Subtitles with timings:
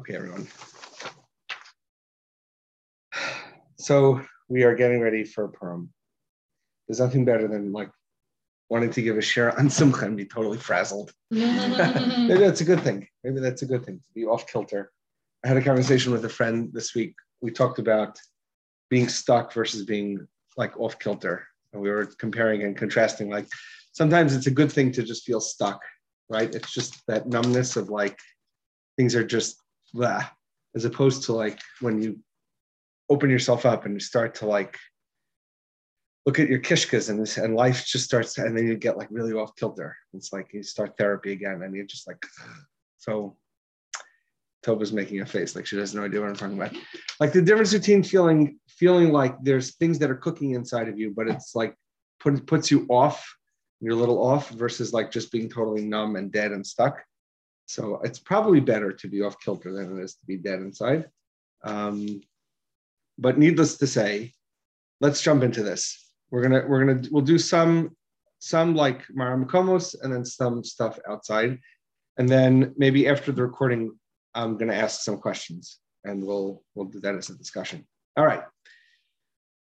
[0.00, 0.48] Okay, everyone.
[3.76, 5.92] So we are getting ready for Purim.
[6.88, 7.90] There's nothing better than like
[8.70, 11.12] wanting to give a share on Simcha and be totally frazzled.
[11.30, 13.08] Maybe that's a good thing.
[13.24, 14.90] Maybe that's a good thing to be off kilter.
[15.44, 17.14] I had a conversation with a friend this week.
[17.42, 18.18] We talked about
[18.88, 20.26] being stuck versus being
[20.56, 21.46] like off kilter.
[21.74, 23.28] And we were comparing and contrasting.
[23.28, 23.48] Like
[23.92, 25.82] sometimes it's a good thing to just feel stuck,
[26.30, 26.54] right?
[26.54, 28.18] It's just that numbness of like
[28.96, 29.60] things are just
[29.92, 30.24] blah,
[30.74, 32.18] as opposed to like when you
[33.08, 34.78] open yourself up and you start to like
[36.26, 39.32] look at your kishkas and, and life just starts and then you get like really
[39.32, 39.96] off kilter.
[40.12, 42.24] It's like you start therapy again and you're just like
[42.98, 43.36] so
[44.62, 46.76] Toba's making a face like she has no idea what I'm talking about.
[47.18, 51.12] Like the difference between feeling feeling like there's things that are cooking inside of you,
[51.14, 51.74] but it's like
[52.18, 53.26] put, puts you off,
[53.80, 57.02] you're a little off versus like just being totally numb and dead and stuck.
[57.70, 61.04] So it's probably better to be off kilter than it is to be dead inside.
[61.62, 62.20] Um,
[63.16, 64.32] but needless to say,
[65.00, 66.04] let's jump into this.
[66.32, 67.96] We're gonna we're gonna we'll do some
[68.40, 71.60] some like Maramakomos and then some stuff outside.
[72.18, 73.96] And then maybe after the recording,
[74.34, 77.86] I'm to ask some questions and we'll we'll do that as a discussion.
[78.16, 78.42] All right.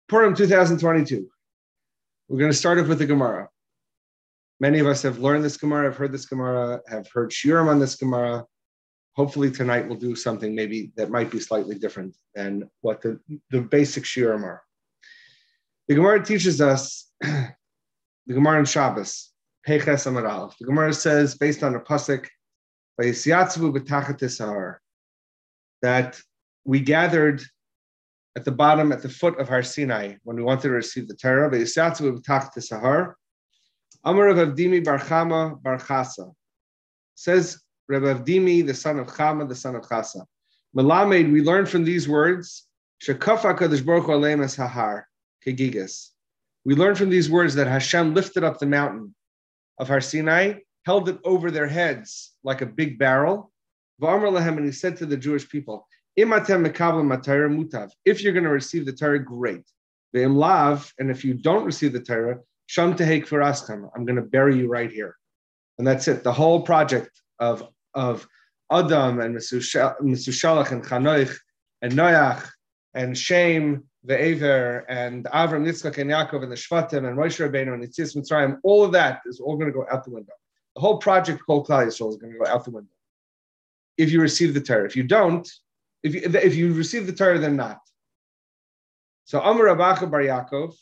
[0.10, 1.30] Purim 2022.
[2.28, 3.48] We're to start off with the Gemara.
[4.66, 7.78] Many of us have learned this Gemara, have heard this Gemara, have heard Shiurim on
[7.78, 8.44] this Gemara.
[9.16, 13.20] Hopefully tonight we'll do something maybe that might be slightly different than what the,
[13.52, 14.64] the basic Shiurim are.
[15.88, 17.54] The Gemara teaches us, the
[18.28, 19.34] Gemara in Shabbos,
[19.68, 22.26] Peches Amar The Gemara says, based on a pasuk,
[25.84, 26.20] that
[26.66, 27.44] we gathered
[28.36, 31.14] at the bottom, at the foot of Har Sinai, when we wanted to receive the
[31.14, 31.52] Torah.
[34.08, 36.32] Amar Rav Avdimi Bar Chama Bar Chasa.
[37.16, 40.24] Says Rav Avdimi, the son of Chama, the son of Chasa.
[40.78, 42.68] Melamed, we learn from these words,
[43.04, 44.08] Shekafa Kadosh Baruch
[44.44, 45.06] es Hahar,
[45.44, 46.10] Kegigas.
[46.66, 49.16] We learn from these words that Hashem lifted up the mountain
[49.80, 53.52] of Har Sinai held it over their heads like a big barrel.
[54.00, 56.54] And he said to the Jewish people, If you're
[58.34, 59.64] going to receive the Torah, great.
[60.14, 62.40] The Imlav, and if you don't receive the Torah,
[62.78, 65.16] I'm going to bury you right here.
[65.78, 66.24] And that's it.
[66.24, 68.28] The whole project of, of
[68.72, 71.36] Adam and Mesushalach and Chanoich
[71.82, 72.48] and Noach
[72.94, 77.74] and Shem, the Aver, and Avram, Yitzchak, and Yaakov, and the Shvatim, and Moshe Rabbeinu,
[77.74, 80.34] and Yitzias Mitzrayim, all of that is all going to go out the window
[80.76, 82.90] the whole project called Klal Yisrael is going to go out the window.
[83.98, 85.50] If you receive the Torah, if you don't,
[86.04, 87.80] if you, if you receive the Torah, then not.
[89.24, 90.76] So Amar Abacha Bar Yaakov,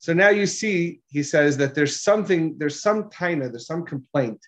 [0.00, 4.40] So now you see, he says that there's something, there's some taina, there's some complaint,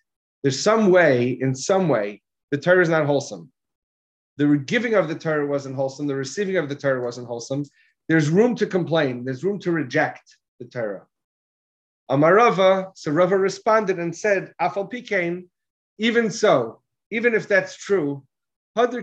[0.42, 3.50] there's some way, in some way, the Torah is not wholesome.
[4.36, 7.64] The giving of the Torah wasn't wholesome, the receiving of the Torah wasn't wholesome.
[8.08, 11.06] There's room to complain, there's room to reject the Torah.
[12.10, 15.46] Amarava, so Rava responded and said, Afal Pikain,
[15.98, 18.24] even so, even if that's true,
[18.76, 19.02] the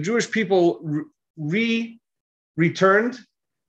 [0.00, 1.98] Jewish people re
[2.56, 3.18] returned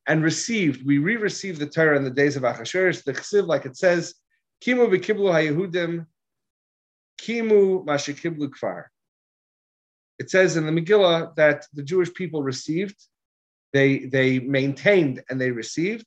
[0.08, 3.66] and received, we re received the Torah in the days of Achashverosh, the Chsiv, like
[3.66, 4.16] it says,
[4.64, 6.06] Kimu v'kiblu haYehudim,
[7.20, 8.86] Kimu mashikiblu kfar.
[10.20, 12.96] It says in the Megillah that the Jewish people received,
[13.74, 16.06] they, they maintained and they received,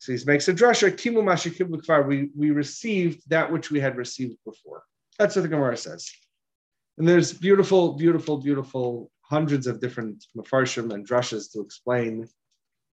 [0.00, 4.36] so he makes a drasha, kimu mashi we, we received that which we had received
[4.44, 4.82] before.
[5.18, 6.08] That's what the Gemara says.
[6.98, 12.26] And there's beautiful, beautiful, beautiful hundreds of different meforshim and drushes to explain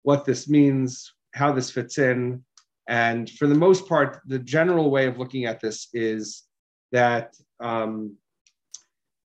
[0.03, 2.43] what this means, how this fits in.
[2.87, 6.43] And for the most part, the general way of looking at this is
[6.91, 8.15] that um,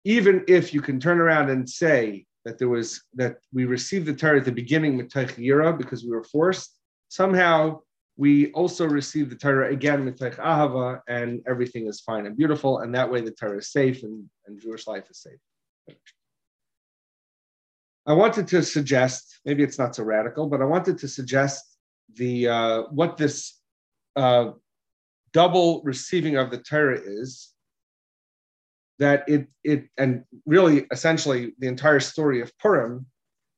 [0.04, 4.14] even if you can turn around and say that there was that we received the
[4.14, 6.78] Torah at the beginning with because we were forced,
[7.10, 7.80] somehow
[8.18, 12.94] we also received the Torah again with Ahava, and everything is fine and beautiful, and
[12.94, 15.98] that way the Torah is safe and, and Jewish life is safe.
[18.06, 21.78] I wanted to suggest, maybe it's not so radical, but I wanted to suggest
[22.16, 23.60] the uh, what this
[24.16, 24.52] uh,
[25.32, 27.54] double receiving of the Torah is.
[29.00, 33.06] That it it and really essentially the entire story of Purim,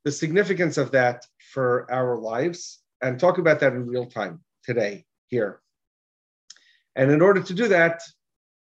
[0.06, 5.06] the significance of that for our lives and talk about that in real time today
[5.28, 5.62] here.
[6.96, 8.02] And in order to do that,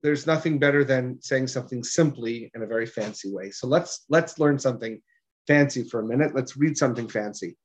[0.02, 3.50] there's nothing better than saying something simply in a very fancy way.
[3.50, 5.02] So let's let's learn something
[5.50, 6.32] fancy for a minute.
[6.32, 7.56] Let's read something fancy.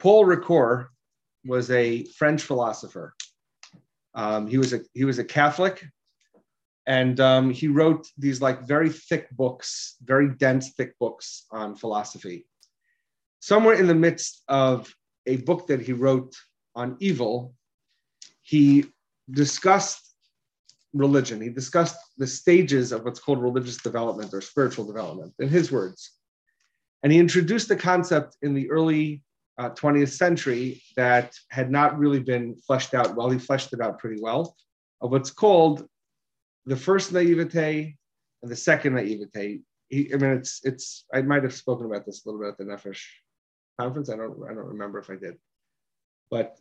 [0.00, 0.88] Paul Ricoeur
[1.44, 3.14] was a French philosopher.
[4.14, 5.84] Um, he was a he was a Catholic,
[6.86, 12.44] and um, he wrote these like very thick books, very dense, thick books on philosophy.
[13.38, 14.92] Somewhere in the midst of
[15.26, 16.34] a book that he wrote
[16.74, 17.54] on evil,
[18.42, 18.86] he
[19.30, 20.02] discussed
[20.92, 21.40] religion.
[21.40, 26.17] He discussed the stages of what's called religious development or spiritual development, in his words.
[27.02, 29.22] And he introduced the concept in the early
[29.58, 33.30] uh, 20th century that had not really been fleshed out well.
[33.30, 34.56] He fleshed it out pretty well
[35.00, 35.86] of what's called
[36.66, 37.96] the first naivete
[38.42, 39.60] and the second naivete.
[39.88, 41.06] He, I mean, it's it's.
[41.14, 43.02] I might have spoken about this a little bit at the Nefesh
[43.80, 44.10] conference.
[44.10, 45.36] I don't I don't remember if I did,
[46.30, 46.56] but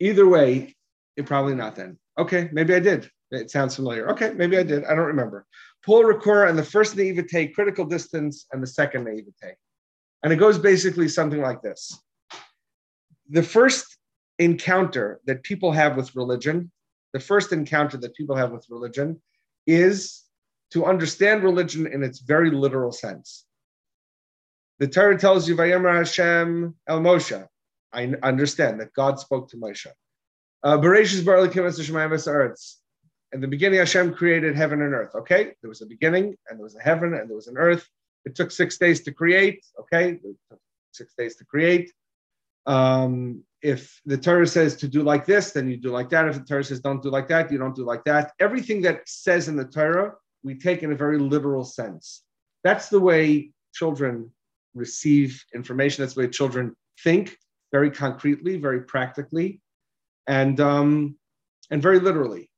[0.00, 0.76] either way,
[1.16, 1.98] it probably not then.
[2.18, 3.10] Okay, maybe I did.
[3.30, 4.10] It sounds familiar.
[4.10, 4.84] Okay, maybe I did.
[4.84, 5.46] I don't remember.
[5.84, 9.54] Paul Ricoeur and the first naivete, critical distance, and the second naivete.
[10.22, 12.00] And it goes basically something like this.
[13.30, 13.98] The first
[14.38, 16.70] encounter that people have with religion,
[17.12, 19.20] the first encounter that people have with religion
[19.66, 20.24] is
[20.70, 23.44] to understand religion in its very literal sense.
[24.78, 27.46] The Torah tells you, Vayomer Hashem El Moshe.
[27.92, 29.88] I understand that God spoke to Moshe.
[30.62, 31.24] Uh, Bereshis
[33.32, 35.14] In the beginning, Hashem created heaven and earth.
[35.14, 37.88] Okay, there was a beginning, and there was a heaven, and there was an earth.
[38.24, 39.64] It took six days to create.
[39.80, 40.18] Okay,
[40.92, 41.92] six days to create.
[42.66, 46.28] Um, if the Torah says to do like this, then you do like that.
[46.28, 48.32] If the Torah says don't do like that, you don't do like that.
[48.38, 52.22] Everything that says in the Torah, we take in a very literal sense.
[52.62, 54.30] That's the way children
[54.74, 56.02] receive information.
[56.02, 57.36] That's the way children think
[57.72, 59.60] very concretely, very practically,
[60.26, 61.16] and um,
[61.70, 62.50] and very literally.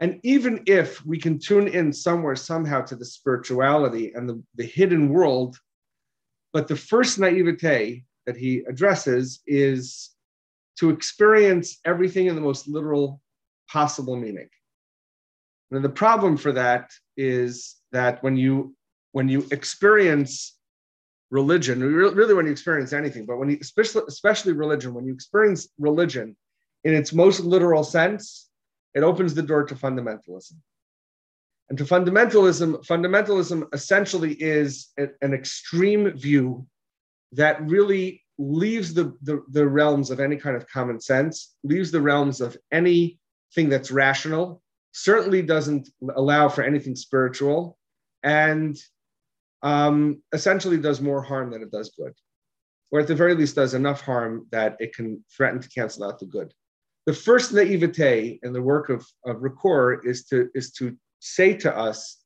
[0.00, 4.64] And even if we can tune in somewhere somehow to the spirituality and the, the
[4.64, 5.56] hidden world,
[6.52, 10.10] but the first naivete that he addresses is
[10.78, 13.20] to experience everything in the most literal
[13.68, 14.48] possible meaning.
[15.70, 18.74] And the problem for that is that when you
[19.12, 20.56] when you experience
[21.30, 25.68] religion, really when you experience anything, but when you especially especially religion, when you experience
[25.78, 26.36] religion
[26.84, 28.47] in its most literal sense,
[28.98, 30.54] it opens the door to fundamentalism.
[31.68, 36.66] And to fundamentalism, fundamentalism essentially is an extreme view
[37.32, 42.00] that really leaves the, the, the realms of any kind of common sense, leaves the
[42.00, 47.78] realms of anything that's rational, certainly doesn't allow for anything spiritual,
[48.24, 48.76] and
[49.62, 52.14] um, essentially does more harm than it does good,
[52.90, 56.18] or at the very least does enough harm that it can threaten to cancel out
[56.18, 56.52] the good.
[57.08, 59.42] The first naivete in the work of, of
[60.04, 62.18] is to, is to say to us,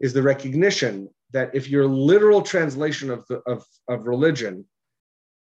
[0.00, 4.64] is the recognition that if your literal translation of, the, of, of religion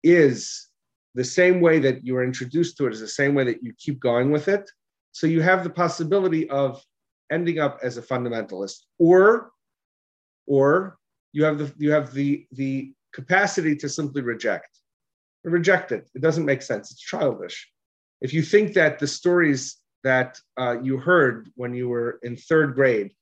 [0.05, 0.69] is
[1.17, 3.73] the same way that you are introduced to it is the same way that you
[3.77, 4.71] keep going with it,
[5.11, 6.81] so you have the possibility of
[7.33, 9.51] ending up as a fundamentalist, or
[10.47, 10.97] or
[11.33, 14.79] you have the you have the the capacity to simply reject.
[15.43, 16.09] Reject it.
[16.15, 16.93] It doesn't make sense.
[16.93, 17.69] It's childish.
[18.21, 22.75] If you think that the stories that uh, you heard when you were in third
[22.75, 23.13] grade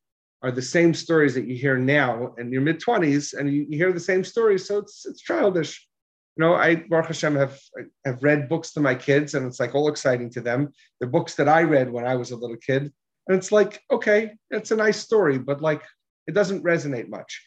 [0.42, 3.78] are the same stories that you hear now in your mid 20s and you, you,
[3.78, 5.88] hear the same stories so it's it's childish.
[6.36, 7.58] You know i baruch hashem have
[8.04, 10.72] have read books to my kids and it's like all exciting to them.
[11.00, 12.92] The books that i read when i was a little kid
[13.26, 15.82] and it's like okay it's a nice story but like
[16.26, 17.42] it doesn't resonate much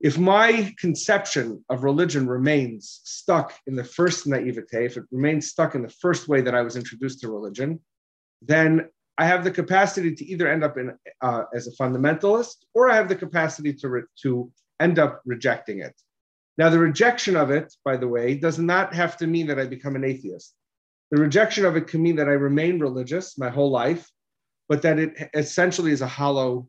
[0.00, 5.74] if my conception of religion remains stuck in the first naivete if it remains stuck
[5.74, 7.80] in the first way that i was introduced to religion
[8.42, 8.88] then
[9.18, 12.94] I have the capacity to either end up in uh, as a fundamentalist or I
[12.94, 15.94] have the capacity to, re- to end up rejecting it.
[16.56, 19.66] Now, the rejection of it, by the way, does not have to mean that I
[19.66, 20.54] become an atheist.
[21.10, 24.08] The rejection of it can mean that I remain religious my whole life,
[24.68, 26.68] but that it essentially is a hollow,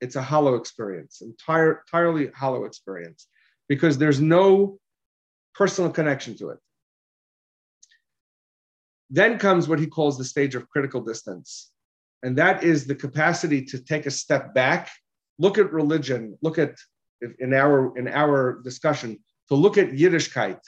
[0.00, 3.28] it's a hollow experience, entire, entirely hollow experience,
[3.68, 4.78] because there's no
[5.54, 6.58] personal connection to it.
[9.10, 11.70] Then comes what he calls the stage of critical distance.
[12.22, 14.90] And that is the capacity to take a step back,
[15.38, 16.74] look at religion, look at
[17.38, 20.58] in our in our discussion, to look at Yiddishkeit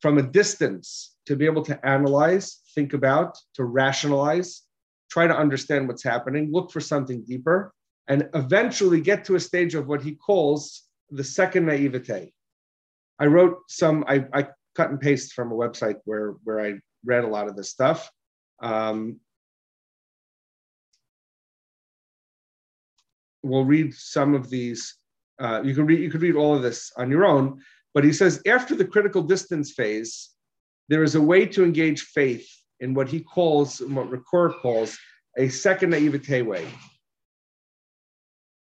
[0.00, 4.62] from a distance, to be able to analyze, think about, to rationalize,
[5.10, 7.72] try to understand what's happening, look for something deeper,
[8.08, 12.32] and eventually get to a stage of what he calls the second naivete.
[13.18, 16.74] I wrote some, I, I cut and paste from a website where, where I
[17.04, 18.10] read a lot of this stuff.
[18.62, 19.20] Um,
[23.42, 24.94] we'll read some of these.
[25.38, 27.60] Uh, you can read you could read all of this on your own.
[27.94, 30.30] But he says after the critical distance phase,
[30.88, 32.48] there is a way to engage faith
[32.80, 34.98] in what he calls, what Ricoeur calls,
[35.36, 36.66] a second naivete way.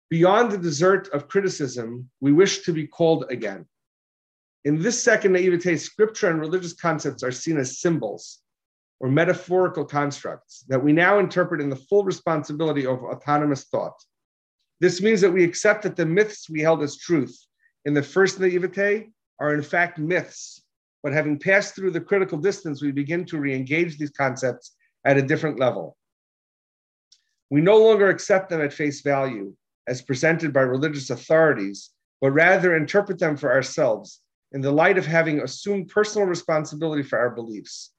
[0.09, 3.67] Beyond the desert of criticism, we wish to be called again.
[4.65, 8.39] In this second naivete, scripture and religious concepts are seen as symbols
[8.99, 13.93] or metaphorical constructs that we now interpret in the full responsibility of autonomous thought.
[14.79, 17.37] This means that we accept that the myths we held as truth
[17.85, 20.63] in the first naivete are in fact myths,
[21.03, 24.75] but having passed through the critical distance, we begin to re engage these concepts
[25.05, 25.95] at a different level.
[27.49, 29.55] We no longer accept them at face value
[29.89, 31.89] as presented by religious authorities,
[32.21, 37.19] but rather interpret them for ourselves in the light of having assumed personal responsibility for
[37.19, 37.91] our beliefs.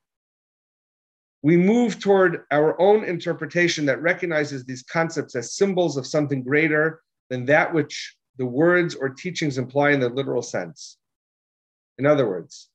[1.42, 7.02] We move toward our own interpretation that recognizes these concepts as symbols of something greater
[7.28, 10.97] than that which the words or teachings imply in the literal sense.
[11.99, 12.68] In other words,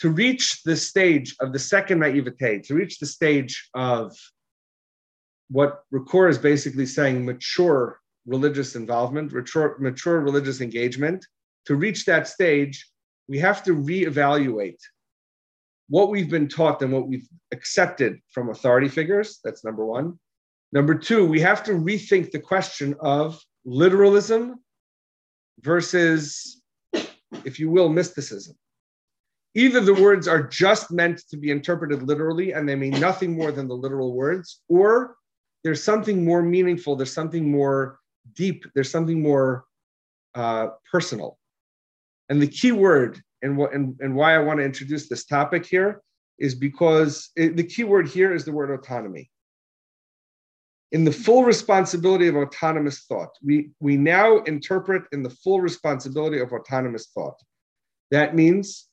[0.00, 4.16] to reach the stage of the second naivete, to reach the stage of
[5.50, 11.24] what Ricoeur is basically saying mature religious involvement, mature, mature religious engagement,
[11.66, 12.88] to reach that stage,
[13.28, 14.78] we have to reevaluate
[15.88, 19.40] what we've been taught and what we've accepted from authority figures.
[19.44, 20.18] That's number one.
[20.72, 24.56] Number two, we have to rethink the question of literalism
[25.60, 26.60] versus,
[27.44, 28.56] if you will, mysticism.
[29.54, 33.52] Either the words are just meant to be interpreted literally and they mean nothing more
[33.52, 35.14] than the literal words, or
[35.64, 37.98] there's something more meaningful, there's something more
[38.34, 39.64] deep, there's something more
[40.34, 41.38] uh, personal.
[42.28, 45.66] And the key word and, what, and, and why I want to introduce this topic
[45.66, 46.02] here
[46.38, 49.30] is because it, the key word here is the word autonomy.
[50.92, 56.38] In the full responsibility of autonomous thought, we, we now interpret in the full responsibility
[56.40, 57.36] of autonomous thought.
[58.10, 58.86] That means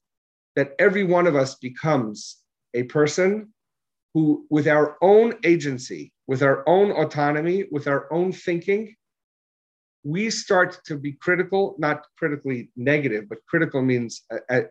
[0.56, 2.38] that every one of us becomes
[2.74, 3.54] a person
[4.14, 8.96] who, with our own agency, with our own autonomy, with our own thinking,
[10.06, 14.22] we start to be critical, not critically negative, but critical means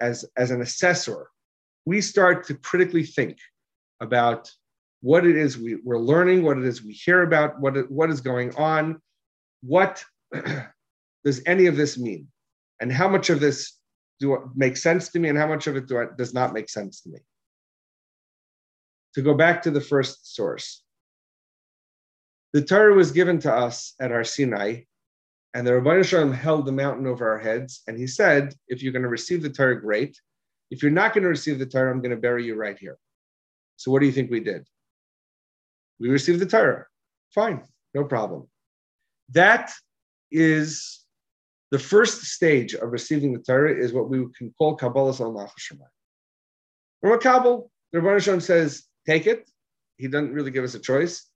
[0.00, 1.28] as, as an assessor.
[1.84, 3.36] We start to critically think
[4.00, 4.50] about
[5.02, 8.22] what it is we, we're learning, what it is we hear about, what, what is
[8.22, 8.98] going on,
[9.62, 10.02] what
[11.24, 12.26] does any of this mean,
[12.80, 13.76] and how much of this
[14.18, 16.70] do make sense to me, and how much of it do I, does not make
[16.70, 17.18] sense to me.
[19.16, 20.82] To go back to the first source,
[22.52, 24.83] the Torah was given to us at Har Sinai
[25.54, 28.83] and the Ribbono Shel Olam held the mountain over our heads, and he said, if
[28.83, 30.21] you're going to receive the Torah, great.
[30.71, 32.97] If you're not going to receive the Torah, I'm going to bury you right here.
[33.76, 34.66] So what do you think we did?
[35.99, 36.87] We received the Torah.
[37.35, 37.62] Fine,
[37.95, 38.47] no problem.
[39.30, 39.73] That
[40.30, 41.04] is
[41.71, 45.49] the first stage of receiving the Torah is what we can call Kabbalah Salam
[47.00, 49.50] From a Kabbalah, the Ribbono Shel Olam says, take it.
[49.97, 51.28] He doesn't really give us a choice.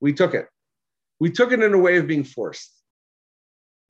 [0.00, 0.46] We took it.
[1.22, 2.82] We took it in a way of being forced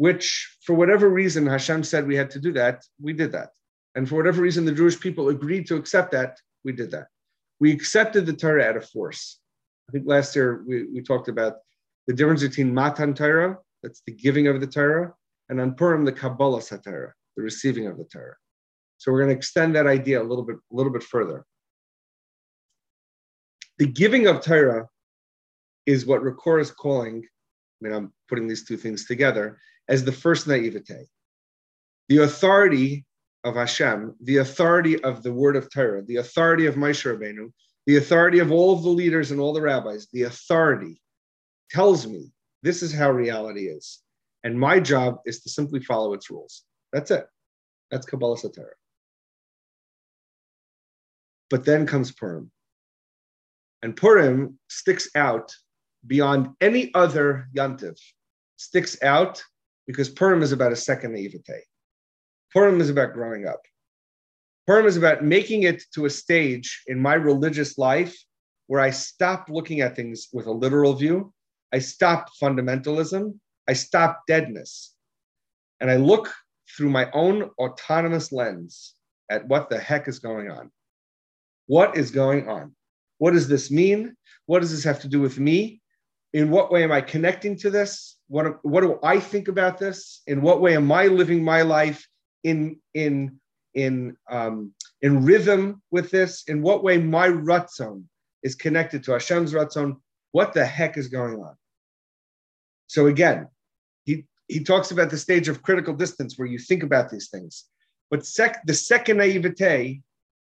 [0.02, 3.50] which for whatever reason Hashem said we had to do that, we did that.
[3.94, 7.06] And for whatever reason the Jewish people agreed to accept that, we did that.
[7.60, 9.38] We accepted the Torah out of force.
[9.88, 11.58] I think last year we, we talked about
[12.08, 15.14] the difference between Matan Torah, that's the giving of the Torah,
[15.48, 18.34] and on Purim, the Kabbalah Torah, the receiving of the Torah.
[18.98, 21.44] So we're going to extend that idea a little bit, a little bit further.
[23.78, 24.88] The giving of Torah
[25.86, 29.58] is what Ricoeur is calling, I mean, I'm putting these two things together,
[29.88, 31.06] as the first naivete.
[32.08, 33.04] The authority
[33.44, 37.52] of Hashem, the authority of the word of Torah, the authority of Moshe Rabbeinu,
[37.86, 41.00] the authority of all of the leaders and all the rabbis, the authority
[41.70, 44.00] tells me this is how reality is.
[44.44, 46.62] And my job is to simply follow its rules.
[46.92, 47.26] That's it.
[47.90, 48.70] That's Kabbalas HaTorah.
[51.50, 52.50] But then comes Purim.
[53.82, 55.52] And Purim sticks out
[56.06, 57.98] beyond any other yantiv,
[58.56, 59.42] sticks out
[59.86, 61.62] because Purim is about a second naivete.
[62.52, 63.60] Purim is about growing up.
[64.66, 68.16] Purim is about making it to a stage in my religious life
[68.68, 71.32] where I stop looking at things with a literal view.
[71.72, 73.38] I stop fundamentalism.
[73.68, 74.94] I stop deadness.
[75.80, 76.32] And I look
[76.76, 78.94] through my own autonomous lens
[79.30, 80.70] at what the heck is going on.
[81.66, 82.74] What is going on?
[83.18, 84.16] What does this mean?
[84.46, 85.81] What does this have to do with me?
[86.32, 88.16] In what way am I connecting to this?
[88.28, 90.22] What, what do I think about this?
[90.26, 92.06] In what way am I living my life
[92.42, 93.38] in, in,
[93.74, 94.72] in, um,
[95.02, 96.44] in rhythm with this?
[96.48, 98.04] In what way my ratzon
[98.42, 99.96] is connected to Hashem's ratzon?
[100.32, 101.54] What the heck is going on?
[102.86, 103.48] So again,
[104.04, 107.66] he, he talks about the stage of critical distance where you think about these things.
[108.10, 110.00] But sec, the second naivete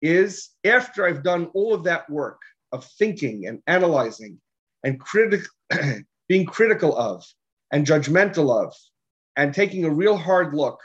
[0.03, 2.41] is after I've done all of that work
[2.73, 4.39] of thinking and analyzing
[4.85, 5.47] and criti-
[6.29, 7.25] being critical of
[7.73, 8.75] and judgmental of,
[9.37, 10.81] and taking a real hard look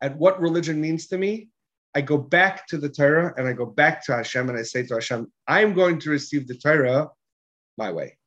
[0.00, 1.48] at what religion means to me,
[1.94, 4.84] I go back to the Torah and I go back to Hashem and I say
[4.84, 7.08] to Hashem, I'm going to receive the Torah
[7.76, 8.18] my way.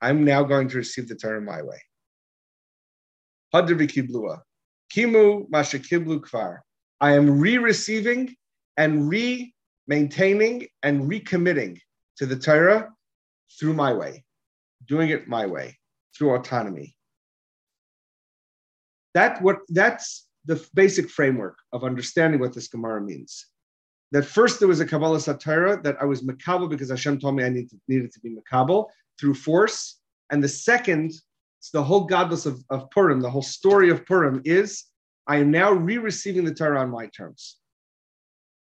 [0.00, 1.80] I'm now going to receive the Torah my way.
[4.94, 6.58] Kimu Mashakiblu Kfar.
[7.00, 8.34] I am re-receiving
[8.76, 11.78] and re-maintaining and recommitting
[12.18, 12.90] to the Torah
[13.58, 14.24] through my way,
[14.86, 15.78] doing it my way,
[16.16, 16.96] through autonomy.
[19.14, 23.46] That what that's the basic framework of understanding what this Gemara means.
[24.12, 27.44] That first there was a Kabbalah Satira that I was Makabal because Hashem told me
[27.44, 28.86] I need to, needed to be Makabal
[29.18, 30.00] through force.
[30.30, 31.12] And the second,
[31.58, 34.84] it's the whole gadlus of, of Purim, the whole story of Purim is
[35.26, 37.56] I am now re-receiving the Torah on my terms.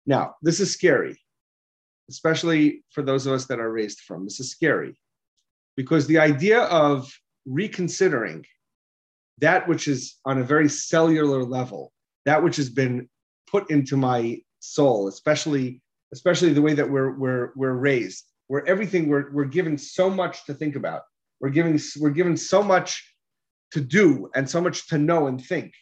[0.06, 1.19] Now, this is scary,
[2.10, 4.24] especially for those of us that are raised from.
[4.24, 4.98] This is scary
[5.76, 7.10] because the idea of
[7.46, 8.44] reconsidering
[9.38, 11.92] that which is on a very cellular level,
[12.26, 13.08] that which has been
[13.50, 15.80] put into my soul, especially
[16.12, 20.44] especially the way that we're we're we're raised, where everything we're we're given so much
[20.46, 21.02] to think about.
[21.40, 23.02] We're giving we're given so much
[23.72, 25.72] to do and so much to know and think.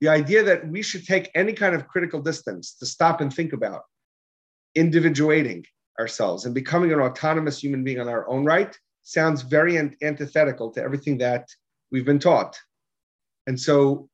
[0.00, 3.52] The idea that we should take any kind of critical distance to stop and think
[3.52, 3.82] about
[4.74, 5.64] individuating
[5.98, 10.82] ourselves and becoming an autonomous human being on our own right sounds very antithetical to
[10.82, 11.48] everything that
[11.90, 12.58] we've been taught.
[13.46, 14.08] And so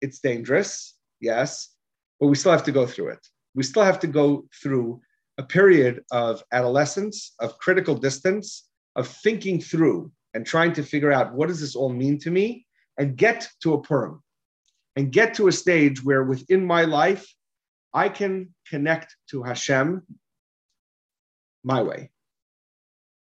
[0.00, 1.74] it's dangerous, yes,
[2.20, 3.26] but we still have to go through it.
[3.54, 5.00] We still have to go through
[5.38, 11.34] a period of adolescence, of critical distance, of thinking through and trying to figure out
[11.34, 12.66] what does this all mean to me
[12.98, 14.22] and get to a Purim
[14.96, 17.26] and get to a stage where within my life,
[17.94, 20.02] I can connect to Hashem
[21.62, 22.10] my way.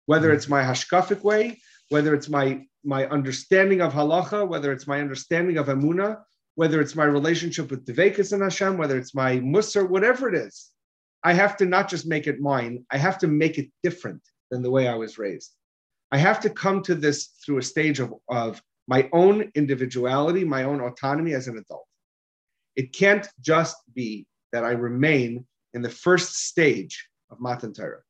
[0.06, 1.60] Whether it's my hashkafic way,
[1.90, 6.22] whether it's my my understanding of halacha, whether it's my understanding of emuna,
[6.56, 10.70] whether it's my relationship with Devekas and Hashem, whether it's my musar, whatever it is,
[11.24, 14.62] I have to not just make it mine, I have to make it different than
[14.62, 15.52] the way I was raised.
[16.12, 20.64] I have to come to this through a stage of, of my own individuality, my
[20.64, 21.86] own autonomy as an adult.
[22.78, 28.02] It can't just be that I remain in the first stage of Matan Torah.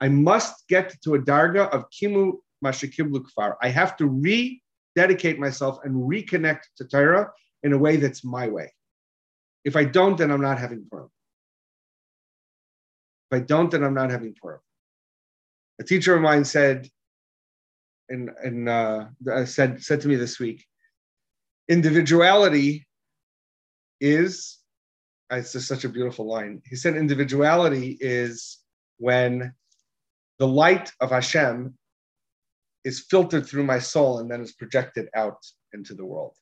[0.00, 3.56] I must get to a darga of Kimu Mashikiblu Kfar.
[3.62, 7.30] I have to rededicate myself and reconnect to Torah
[7.62, 8.72] in a way that's my way.
[9.64, 11.08] If I don't, then I'm not having Purim.
[13.30, 14.60] If I don't, then I'm not having Purim.
[15.80, 16.88] A teacher of mine said,
[18.08, 19.06] and, and uh,
[19.46, 20.64] said, said to me this week,
[21.68, 22.86] individuality
[24.00, 24.58] is,
[25.38, 26.62] it's just such a beautiful line.
[26.66, 28.58] He said, individuality is
[28.98, 29.54] when
[30.38, 31.74] the light of Hashem
[32.84, 35.38] is filtered through my soul and then is projected out
[35.72, 36.34] into the world.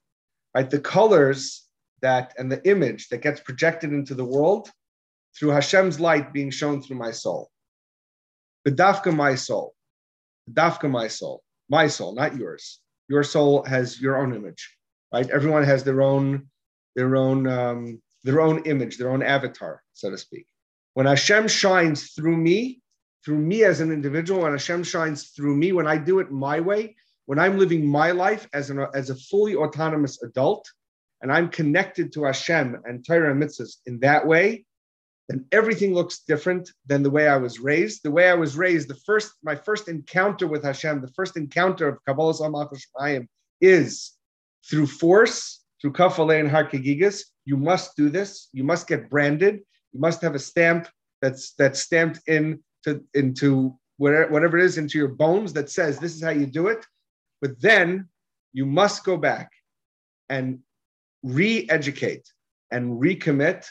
[0.55, 0.69] Right?
[0.69, 1.67] The colors
[2.03, 4.71] that and the image that gets projected into the world
[5.39, 7.51] through Hashem's light being shown through my soul.
[8.67, 9.75] Bedafka my soul.
[10.51, 11.43] Bedafka my soul.
[11.69, 12.81] My soul, not yours.
[13.09, 14.77] Your soul has your own image.
[15.13, 15.29] Right?
[15.31, 16.49] Everyone has their own,
[16.97, 20.47] their own, um, their own image, their own avatar, so to speak.
[20.95, 22.83] When Hashem shines through me,
[23.25, 26.61] through me as an individual, and Hashem shines through me when I do it my
[26.61, 30.69] way, when I'm living my life as, an, as a fully autonomous adult,
[31.23, 34.65] and I'm connected to Hashem and Torah and mitzvahs in that way,
[35.29, 38.03] then everything looks different than the way I was raised.
[38.03, 41.87] The way I was raised, the first, my first encounter with Hashem, the first encounter
[41.87, 43.29] of Kabbalah Shemaim
[43.61, 44.11] is
[44.69, 46.51] through force, through kafale and.
[47.51, 48.49] You must do this.
[48.53, 49.55] You must get branded.
[49.93, 50.87] You must have a stamp
[51.21, 55.99] that's that's stamped in to into whatever, whatever it is into your bones that says
[55.99, 56.87] this is how you do it.
[57.43, 58.09] But then
[58.53, 59.51] you must go back
[60.29, 60.61] and
[61.25, 62.27] re-educate
[62.71, 63.67] and recommit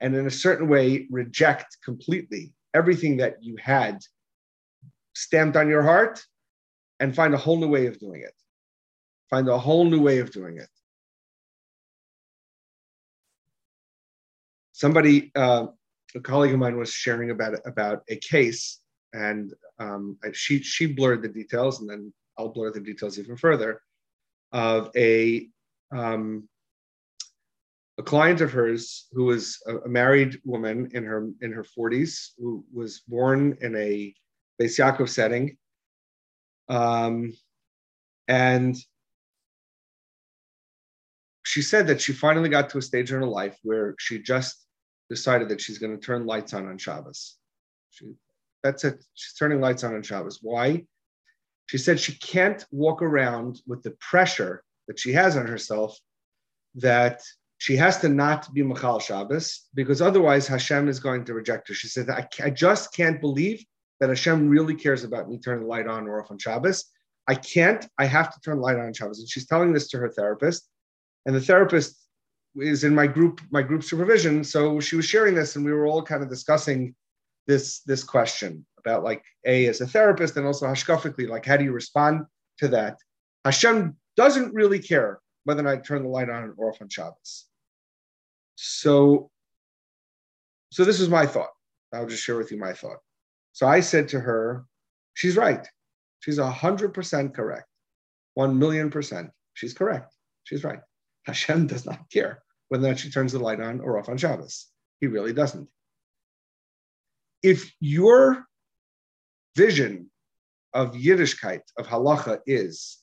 [0.00, 3.98] and in a certain way reject completely everything that you had
[5.16, 6.22] stamped on your heart
[7.00, 8.36] and find a whole new way of doing it.
[9.28, 10.73] Find a whole new way of doing it.
[14.74, 15.66] Somebody, uh,
[16.16, 18.80] a colleague of mine was sharing about about a case,
[19.12, 23.80] and um, she she blurred the details, and then I'll blur the details even further
[24.50, 25.48] of a
[25.92, 26.48] um,
[27.98, 32.64] a client of hers who was a, married woman in her in her 40s who
[32.74, 34.12] was born in a
[34.60, 35.56] Beis Yaakov setting,
[36.68, 37.32] um,
[38.26, 38.76] and
[41.44, 44.63] she said that she finally got to a stage in her life where she just
[45.14, 47.36] decided that she's going to turn lights on on Shabbos.
[47.90, 48.14] She,
[48.62, 49.04] that's it.
[49.14, 50.40] She's turning lights on on Shabbos.
[50.42, 50.84] Why?
[51.66, 55.98] She said she can't walk around with the pressure that she has on herself
[56.74, 57.22] that
[57.58, 61.74] she has to not be Machal Shabbos because otherwise Hashem is going to reject her.
[61.74, 63.64] She said, I, I just can't believe
[64.00, 66.84] that Hashem really cares about me turning the light on or off on Shabbos.
[67.26, 67.86] I can't.
[67.96, 69.20] I have to turn the light on Shabbos.
[69.20, 70.68] And she's telling this to her therapist.
[71.24, 72.03] And the therapist
[72.56, 74.44] is in my group, my group supervision.
[74.44, 76.94] So she was sharing this, and we were all kind of discussing
[77.46, 81.64] this, this question about like A as a therapist and also hashkafically, like how do
[81.64, 82.24] you respond
[82.58, 82.96] to that?
[83.44, 87.46] Hashem doesn't really care whether I turn the light on or off on Shabbos.
[88.56, 89.30] So,
[90.70, 91.50] so this is my thought.
[91.92, 92.98] I'll just share with you my thought.
[93.52, 94.64] So I said to her,
[95.14, 95.66] she's right.
[96.20, 97.68] She's a hundred percent correct.
[98.34, 99.30] One million percent.
[99.54, 100.14] She's correct.
[100.44, 100.80] She's right.
[101.26, 104.16] Hashem does not care whether or not she turns the light on or off on
[104.16, 104.66] Shabbos.
[105.00, 105.68] He really doesn't.
[107.42, 108.46] If your
[109.56, 110.10] vision
[110.72, 112.98] of Yiddishkeit, of halacha, is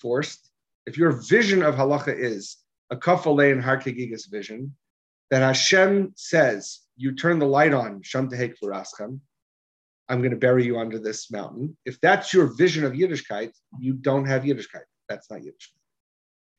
[0.00, 0.50] forced,
[0.86, 2.58] if your vision of halacha is
[2.90, 4.74] a kafale and harkegigas vision,
[5.30, 9.20] that Hashem says, you turn the light on, sham tehek furaschem,
[10.08, 11.76] I'm going to bury you under this mountain.
[11.84, 14.84] If that's your vision of Yiddishkeit, you don't have Yiddishkeit.
[15.08, 15.80] That's not Yiddishkeit.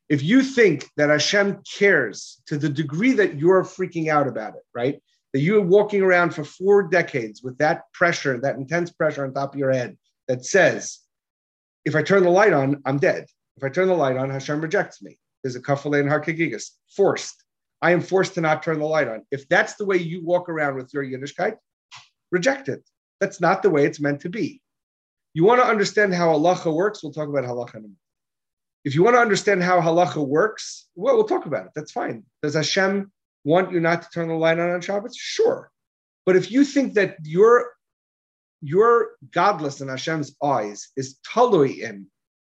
[0.09, 4.63] If you think that Hashem cares to the degree that you're freaking out about it,
[4.73, 5.01] right?
[5.33, 9.53] That you're walking around for four decades with that pressure, that intense pressure on top
[9.53, 10.99] of your head that says,
[11.83, 13.25] if I turn the light on, I'm dead.
[13.57, 15.17] If I turn the light on, Hashem rejects me.
[15.43, 17.43] There's a kafale and harkagigas, forced.
[17.81, 19.25] I am forced to not turn the light on.
[19.31, 21.57] If that's the way you walk around with your Yiddishkeit,
[22.31, 22.83] reject it.
[23.19, 24.61] That's not the way it's meant to be.
[25.33, 27.03] You want to understand how halacha works?
[27.03, 27.97] We'll talk about halacha in a minute.
[28.87, 31.73] If you want to understand how halacha works, well, we'll talk about it.
[31.75, 32.23] That's fine.
[32.41, 33.11] Does Hashem
[33.43, 35.11] want you not to turn the light on on Shabbat?
[35.13, 35.69] Sure.
[36.25, 37.73] But if you think that your
[38.61, 38.91] your
[39.31, 42.07] gadlus in Hashem's eyes is talui in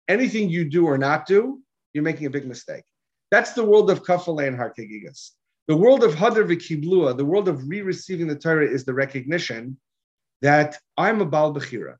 [0.09, 1.61] anything you do or not do,
[1.93, 2.83] you're making a big mistake.
[3.31, 5.31] That's the world of kafale and harkegigas.
[5.69, 9.79] The world of hadar v'kiblua, the world of re-receiving the Torah, is the recognition
[10.43, 11.95] that I'm a bal bechira.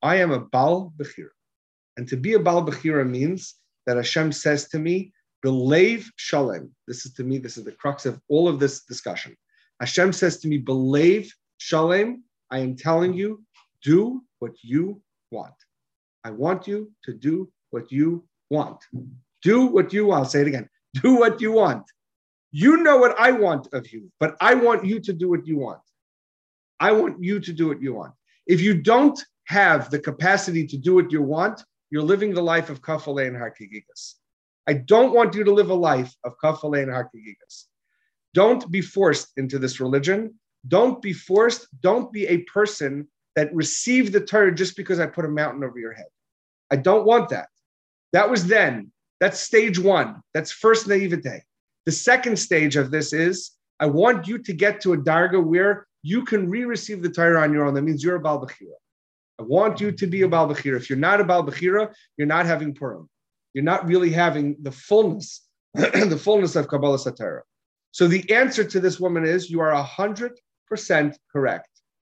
[0.00, 1.34] I am a Baal Bechira.
[1.96, 3.54] And to be a Baal Bechira means
[3.86, 5.12] that Hashem says to me,
[5.44, 6.70] Belev Shalem.
[6.86, 9.36] This is to me, this is the crux of all of this discussion.
[9.80, 13.42] Hashem says to me, Belev Shalem, I am telling you,
[13.82, 15.00] do what you
[15.30, 15.54] want.
[16.24, 18.84] I want you to do what you want.
[19.42, 20.24] Do what you want.
[20.24, 20.68] I'll say it again.
[21.02, 21.84] Do what you want.
[22.52, 25.56] You know what I want of you, but I want you to do what you
[25.58, 25.80] want.
[26.80, 28.12] I want you to do what you want.
[28.46, 32.70] If you don't have the capacity to do what you want, you're living the life
[32.70, 34.14] of kafale and harkigigas.
[34.66, 37.64] I don't want you to live a life of kafale and harkigigas.
[38.34, 40.34] Don't be forced into this religion.
[40.68, 41.66] Don't be forced.
[41.80, 45.78] Don't be a person that received the Torah just because I put a mountain over
[45.78, 46.06] your head.
[46.70, 47.48] I don't want that.
[48.12, 48.92] That was then.
[49.18, 50.22] That's stage one.
[50.34, 51.42] That's first naivete.
[51.86, 55.86] The second stage of this is I want you to get to a darga where
[56.02, 57.74] you can re-receive the Torah on your own.
[57.74, 58.76] That means you're a Baal Bechira.
[59.40, 60.76] I want you to be a Baal Bechira.
[60.76, 63.08] If you're not a Baal Bechira, you're not having Purim.
[63.54, 67.40] You're not really having the fullness, the fullness of Kabbalas HaTorah.
[67.90, 71.68] So the answer to this woman is you are 100% correct.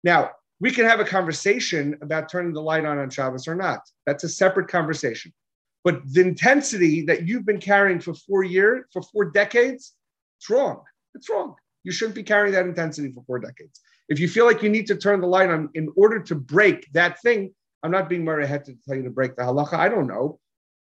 [0.04, 3.82] Now, we can have a conversation about turning the light on on Shabbos or not.
[4.06, 5.34] That's a separate conversation.
[5.84, 9.94] But the intensity that you've been carrying for four years, for four decades,
[10.38, 10.84] it's wrong.
[11.16, 11.56] It's wrong.
[11.84, 13.82] You shouldn't be carrying that intensity for four decades.
[14.08, 16.91] If you feel like you need to turn the light on in order to break
[16.94, 19.74] that thing, I'm not being more ahead to tell you to break the halacha.
[19.74, 20.39] I don't know.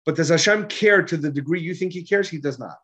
[0.06, 2.30] But does Hashem care to the degree you think he cares?
[2.30, 2.78] He does not.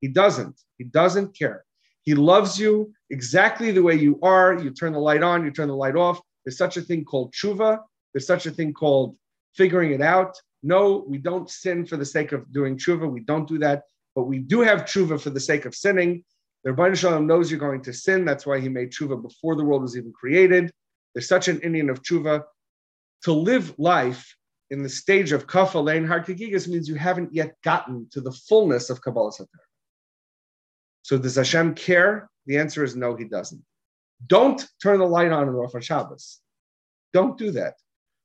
[0.00, 0.60] He doesn't.
[0.78, 1.64] He doesn't care.
[2.02, 4.54] He loves you exactly the way you are.
[4.54, 6.20] You turn the light on, you turn the light off.
[6.44, 7.80] There's such a thing called tshuva.
[8.12, 9.16] There's such a thing called
[9.54, 10.36] figuring it out.
[10.62, 13.10] No, we don't sin for the sake of doing tshuva.
[13.10, 13.82] We don't do that.
[14.14, 16.24] But we do have tshuva for the sake of sinning.
[16.66, 18.24] The Ribbono Shel Olam knows you're going to sin.
[18.24, 20.72] That's why he made tshuva before the world was even created.
[21.14, 22.42] There's such an inyan of tshuva.
[23.22, 24.36] To live life
[24.70, 28.90] in the stage of kafa lane harkigigas means you haven't yet gotten to the fullness
[28.90, 29.46] of Kabbalah Satar.
[31.02, 32.28] So does Hashem care?
[32.46, 33.62] The answer is no, he doesn't.
[34.26, 36.40] Don't turn the light on on Shabbos.
[37.12, 37.74] Don't do that.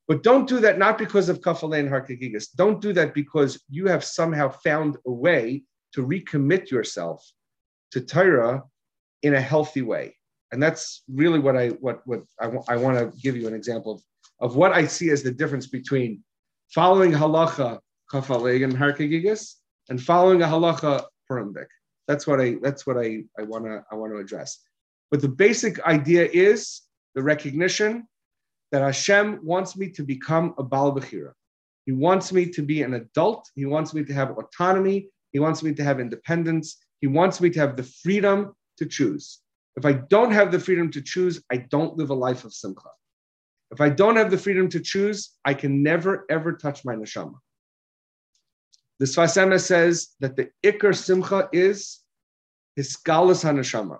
[0.07, 2.47] But don't do that not because of kafa lane harkigigas.
[2.55, 5.61] Don't do that because you have somehow found a way
[5.93, 7.23] to recommit yourself
[7.91, 8.63] to Torah
[9.23, 10.15] in a healthy way.
[10.51, 13.53] And that's really what I what what I, w- I want to give you an
[13.53, 16.23] example of, of what I see as the difference between
[16.73, 17.79] following halacha
[18.11, 19.55] kafaleg and harkagigas
[19.89, 21.67] and following a halacha Purimdik.
[22.07, 24.59] That's what I that's what I I want to I want to address.
[25.09, 26.81] But the basic idea is
[27.15, 28.07] the recognition
[28.71, 31.33] that Hashem wants me to become a Baal Bechira.
[31.85, 33.49] He wants me to be an adult.
[33.55, 35.09] He wants me to have autonomy.
[35.31, 36.77] He wants me to have independence.
[37.01, 39.39] He wants me to have the freedom to choose.
[39.75, 42.89] If I don't have the freedom to choose, I don't live a life of simcha.
[43.71, 47.35] If I don't have the freedom to choose, I can never, ever touch my neshama.
[48.99, 52.01] The Sfas Emes says that the ikar simcha is
[52.77, 53.97] hisgalus haneshama,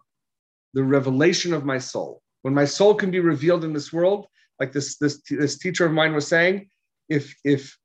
[0.74, 2.22] the revelation of my soul.
[2.44, 4.28] When my soul can be revealed in this world,
[4.60, 6.70] like this, this, this teacher of mine was saying,
[7.10, 7.76] if, if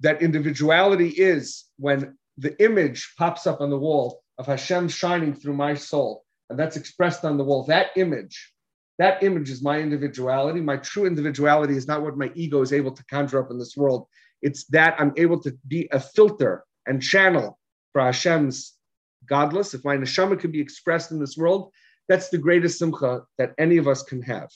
[0.00, 5.52] that individuality is when the image pops up on the wall of Hashem shining through
[5.52, 8.54] my soul, and that's expressed on the wall, that image,
[8.98, 10.62] that image is my individuality.
[10.62, 13.76] My true individuality is not what my ego is able to conjure up in this
[13.76, 14.06] world.
[14.40, 17.58] It's that I'm able to be a filter and channel
[17.92, 18.78] for Hashem's
[19.26, 19.74] gadlus.
[19.74, 21.70] If my neshama can be expressed in this world,
[22.08, 24.48] that's the greatest simcha that any of us can have.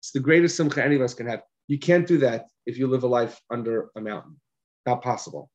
[0.00, 1.42] It's the greatest simcha any of us can have.
[1.66, 4.40] You can't do that if you live a life under a mountain.
[4.86, 5.50] Not possible.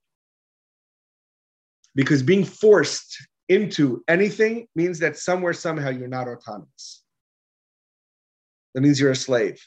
[1.95, 7.04] Because being forced into anything means that somewhere, somehow, you're not autonomous.
[8.74, 9.62] That means you're a slave.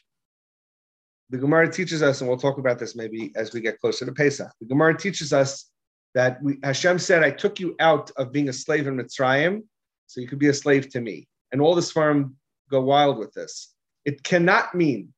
[1.30, 4.12] The Gemara teaches us, and we'll talk about this maybe as we get closer to
[4.12, 4.50] Pesach.
[4.60, 5.70] The Gemara teaches us
[6.14, 9.62] that we, Hashem said, I took you out of being a slave in Mitzrayim,
[10.06, 11.28] so you could be a slave to me.
[11.52, 12.32] And all the Sfarim
[12.70, 13.74] go wild with this.
[14.04, 15.12] It cannot mean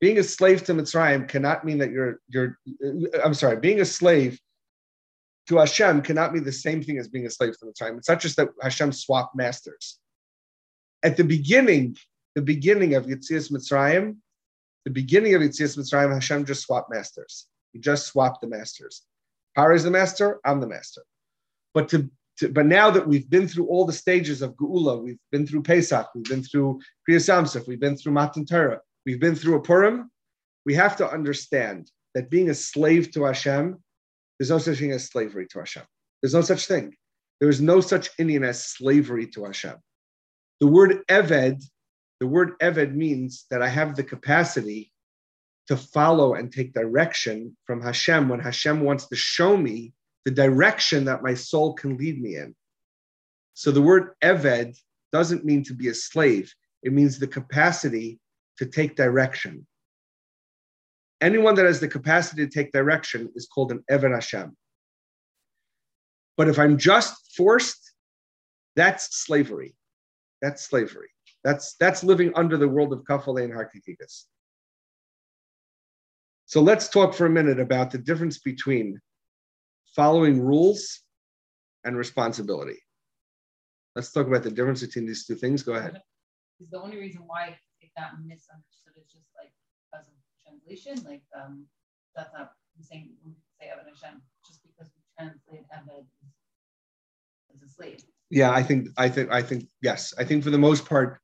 [0.00, 2.58] being a slave to Mitzrayim cannot mean that you're you're
[3.24, 4.38] I'm sorry, being a slave
[5.48, 7.96] to Hashem cannot mean the same thing as being a slave to the time.
[7.98, 9.98] It's not just that Hashem swapped masters.
[11.02, 11.96] At the beginning,
[12.34, 14.16] the beginning of Yitzias Mitzrayim,
[14.84, 17.46] the beginning of Yitzias Mitzrayim, Hashem just swapped masters.
[17.72, 19.02] He just swapped the masters.
[19.56, 21.02] Paro is the master, I'm the master.
[21.74, 25.18] But to, to, but now that we've been through all the stages of Geula, we've
[25.30, 29.34] been through Pesach, we've been through Kriyas Yamsuf, we've been through Matan Torah, we've been
[29.34, 30.10] through a Purim,
[30.64, 33.78] we have to understand that being a slave to Hashem,
[34.38, 35.84] there's no such thing as slavery to Hashem.
[36.20, 36.94] There's no such thing.
[37.40, 39.76] There is no such inyan as slavery to Hashem.
[40.60, 41.62] The word Eved,
[42.20, 44.92] the word Eved means that I have the capacity
[45.68, 49.92] to follow and take direction from Hashem when Hashem wants to show me
[50.24, 52.54] the direction that my soul can lead me in.
[53.54, 54.78] So the word Eved
[55.12, 58.18] doesn't mean to be a slave, it means the capacity
[58.58, 59.66] to take direction.
[61.20, 64.56] Anyone that has the capacity to take direction is called an Eved Hashem.
[66.36, 67.92] But if I'm just forced,
[68.74, 69.74] that's slavery.
[70.42, 71.08] That's slavery.
[71.42, 74.24] That's that's living under the world of kafale and harkikikas.
[76.44, 79.00] So let's talk for a minute about the difference between
[79.94, 81.00] following rules
[81.84, 82.78] and responsibility.
[83.94, 85.62] Let's talk about the difference between these two things.
[85.62, 86.00] Go ahead.
[86.60, 89.52] Is the only reason why it got misunderstood is just like
[89.90, 90.06] because
[90.66, 91.04] translation.
[91.08, 91.66] Like um,
[92.14, 96.06] that's not I'm saying we say Eved Hashem just because we translate Eved
[97.54, 98.00] as a slave.
[98.30, 100.14] Yeah, I think I think I think yes.
[100.18, 101.18] I think for the most part,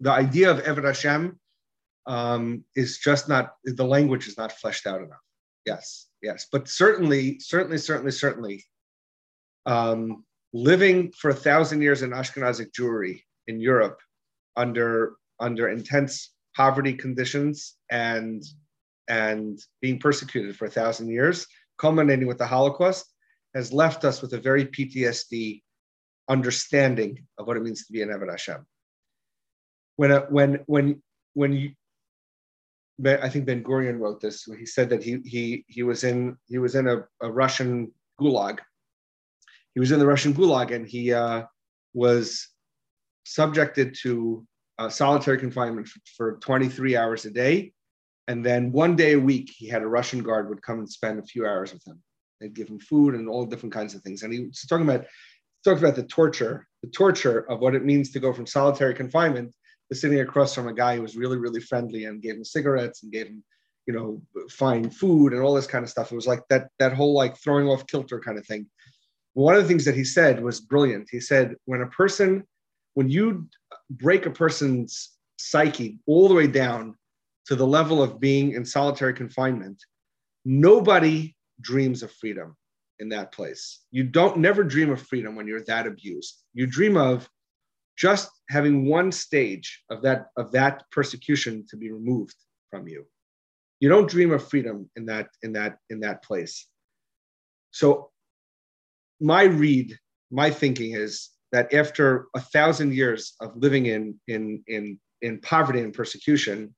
[0.00, 1.38] the idea of Eved Hashem
[2.06, 5.18] um, is just not the language is not fleshed out enough.
[5.66, 8.64] Yes, yes, but certainly, certainly, certainly, certainly,
[9.66, 13.98] um, living for a thousand years in Ashkenazic Jewry in Europe
[14.56, 18.44] under under intense poverty conditions and
[19.08, 21.46] and being persecuted for a thousand years,
[21.78, 23.06] culminating with the Holocaust,
[23.54, 25.62] has left us with a very PTSD
[26.28, 28.66] understanding of what it means to be an Eved Hashem.
[29.96, 31.02] When a, when when
[31.34, 31.70] when you
[33.04, 34.44] I think Ben Gurion wrote this.
[34.44, 38.58] He said that he he he was in he was in a, a Russian gulag.
[39.74, 41.42] He was in the Russian gulag, and he uh,
[41.92, 42.48] was
[43.24, 44.46] subjected to
[44.78, 47.72] uh, solitary confinement for 23 hours a day,
[48.28, 51.18] and then one day a week he had a Russian guard would come and spend
[51.18, 52.02] a few hours with him.
[52.40, 54.22] They'd give him food and all different kinds of things.
[54.22, 55.06] And he was talking about
[55.64, 59.54] talked about the torture, the torture of what it means to go from solitary confinement
[59.90, 63.02] to sitting across from a guy who was really, really friendly and gave him cigarettes
[63.02, 63.42] and gave him,
[63.86, 66.12] you know, fine food and all this kind of stuff.
[66.12, 68.66] It was like that, that whole like throwing off kilter kind of thing.
[69.32, 71.08] One of the things that he said was brilliant.
[71.10, 72.44] He said, when a person,
[72.94, 73.48] when you
[73.90, 76.94] break a person's psyche all the way down
[77.46, 79.82] to the level of being in solitary confinement,
[80.44, 82.56] nobody dreams of freedom
[83.00, 83.80] in that place.
[83.90, 86.42] You don't never dream of freedom when you're that abused.
[86.54, 87.28] You dream of
[87.96, 92.34] just having one stage of that of that persecution to be removed
[92.70, 93.04] from you
[93.80, 96.66] you don't dream of freedom in that in that in that place
[97.70, 98.10] so
[99.20, 99.96] my read
[100.30, 105.80] my thinking is that after a thousand years of living in in in in poverty
[105.80, 106.74] and persecution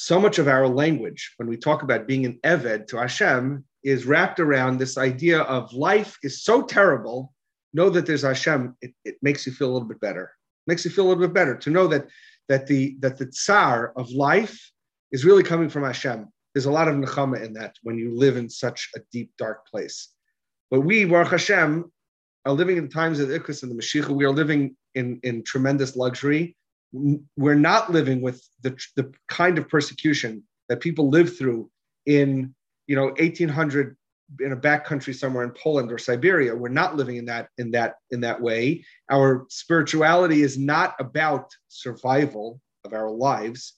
[0.00, 4.06] so much of our language, when we talk about being an Eved to Hashem, is
[4.06, 7.34] wrapped around this idea of life is so terrible.
[7.74, 8.76] Know that there's Hashem.
[8.80, 10.32] It, it makes you feel a little bit better.
[10.66, 12.06] Makes you feel a little bit better to know that
[12.48, 14.58] that the that the tsar of life
[15.12, 16.28] is really coming from Hashem.
[16.54, 19.66] There's a lot of nechama in that when you live in such a deep, dark
[19.66, 20.08] place.
[20.70, 21.92] But we, Baruch Hashem,
[22.46, 24.08] are living in times of the and the Mashiach.
[24.08, 26.56] We are living in, in tremendous luxury
[26.92, 31.70] we're not living with the, the kind of persecution that people lived through
[32.06, 32.54] in
[32.86, 33.96] you know 1800
[34.38, 36.54] in a back country somewhere in Poland or Siberia.
[36.54, 38.84] We're not living in that in that in that way.
[39.10, 43.74] Our spirituality is not about survival of our lives.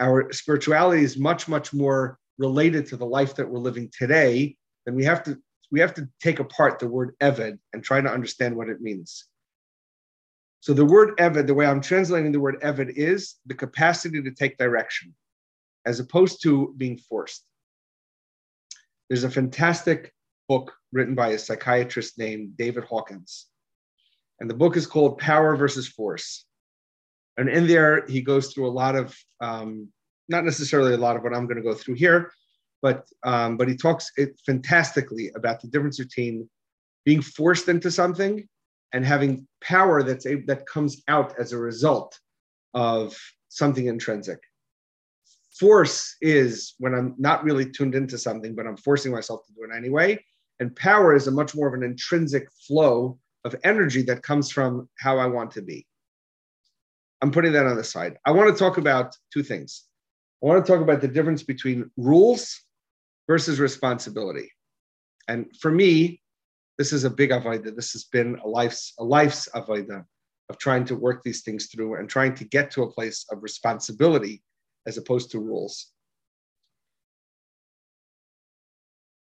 [0.00, 4.56] Our spirituality is much much more related to the life that we're living today.
[4.86, 5.38] And we have to
[5.70, 9.24] we have to take apart the word eved and try to understand what it means.
[10.64, 14.30] So the word Eved, the way I'm translating the word Eved is the capacity to
[14.30, 15.14] take direction,
[15.84, 17.44] as opposed to being forced.
[19.10, 20.14] There's a fantastic
[20.48, 23.46] book written by a psychiatrist named David Hawkins.
[24.40, 26.46] And the book is called Power versus Force.
[27.36, 29.88] And in there, he goes through a lot of, um,
[30.30, 32.32] not necessarily a lot of what I'm going to go through here,
[32.80, 36.48] but um, but he talks it fantastically about the difference between
[37.04, 38.48] being forced into something
[38.94, 42.18] and having power that's a, that comes out as a result
[42.72, 44.38] of something intrinsic.
[45.58, 49.64] Force is when I'm not really tuned into something, but I'm forcing myself to do
[49.64, 50.24] it anyway.
[50.60, 54.88] And power is a much more of an intrinsic flow of energy that comes from
[54.98, 55.86] how I want to be.
[57.20, 58.16] I'm putting that on the side.
[58.24, 59.84] I want to talk about two things.
[60.42, 62.60] I want to talk about the difference between rules
[63.26, 64.50] versus responsibility.
[65.26, 66.20] And for me,
[66.78, 67.74] this is a big avoida.
[67.74, 70.04] This has been a life's a life's avoida
[70.48, 73.42] of trying to work these things through and trying to get to a place of
[73.42, 74.42] responsibility
[74.86, 75.90] as opposed to rules.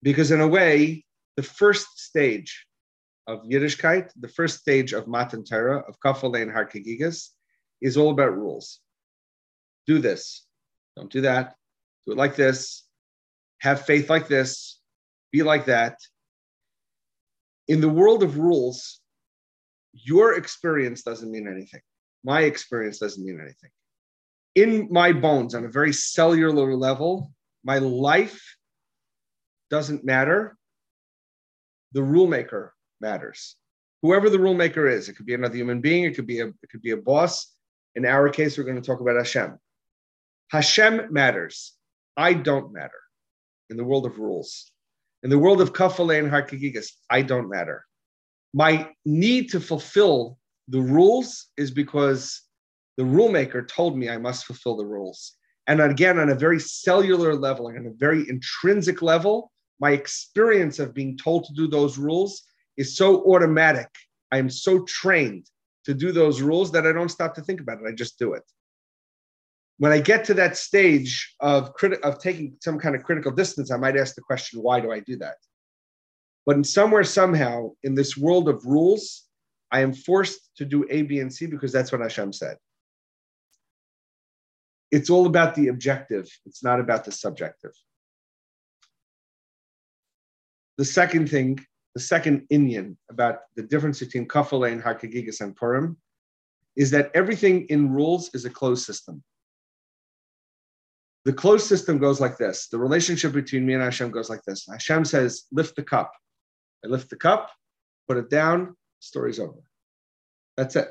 [0.03, 1.05] Because in a way,
[1.35, 2.67] the first stage
[3.25, 7.13] of Yiddishkeit, the first stage of Matan Torah, of Kafale and
[7.81, 8.79] is all about rules.
[9.87, 10.45] Do this,
[10.95, 11.55] don't do that,
[12.05, 12.83] do it like this,
[13.59, 14.79] have faith like this,
[15.31, 15.97] be like that,
[17.67, 18.99] in the world of rules,
[19.93, 21.81] your experience doesn't mean anything.
[22.23, 23.69] My experience doesn't mean anything.
[24.55, 27.31] In my bones, on a very cellular level,
[27.63, 28.41] my life
[29.69, 30.57] doesn't matter.
[31.93, 33.55] The rule maker matters.
[34.01, 36.47] Whoever the rule maker is, it could be another human being, it could be a,
[36.47, 37.53] it could be a boss.
[37.95, 39.57] In our case, we're going to talk about Hashem.
[40.49, 41.73] Hashem matters.
[42.15, 43.01] I don't matter
[43.69, 44.71] in the world of rules.
[45.27, 47.83] In the world of kafale and harkagigas, I don't matter.
[48.53, 52.43] My need to fulfill the rules is because
[52.95, 55.33] the rulemaker told me I must fulfill the rules.
[55.67, 60.79] And again, on a very cellular level, and on a very intrinsic level, my experience
[60.79, 62.43] of being told to do those rules
[62.77, 63.89] is so automatic.
[64.31, 65.47] I am so trained
[65.83, 67.85] to do those rules that I don't stop to think about it.
[67.85, 68.43] I just do it
[69.79, 73.71] when I get to that stage of criti- of taking some kind of critical distance,
[73.71, 75.37] I might ask the question, why do I do that?
[76.45, 79.25] But in somewhere, somehow, in this world of rules,
[79.71, 82.57] I am forced to do A, B, and C because that's what Hashem said.
[84.91, 86.27] It's all about the objective.
[86.45, 87.71] It's not about the subjective.
[90.77, 91.59] The second thing,
[91.95, 95.97] the second inyan about the difference between Kafale and Harkagigas and Purim
[96.75, 99.23] is that everything in rules is a closed system.
[101.27, 102.69] The closed system goes like this.
[102.69, 104.65] The relationship between me and Hashem goes like this.
[104.65, 106.13] Hashem says, lift the cup.
[106.85, 107.51] I lift the cup,
[108.07, 109.59] put it down, story's over.
[110.55, 110.87] That's it.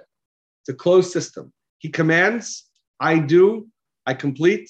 [0.60, 1.54] It's a closed system.
[1.78, 2.68] He commands,
[3.00, 3.68] I do,
[4.04, 4.68] I complete.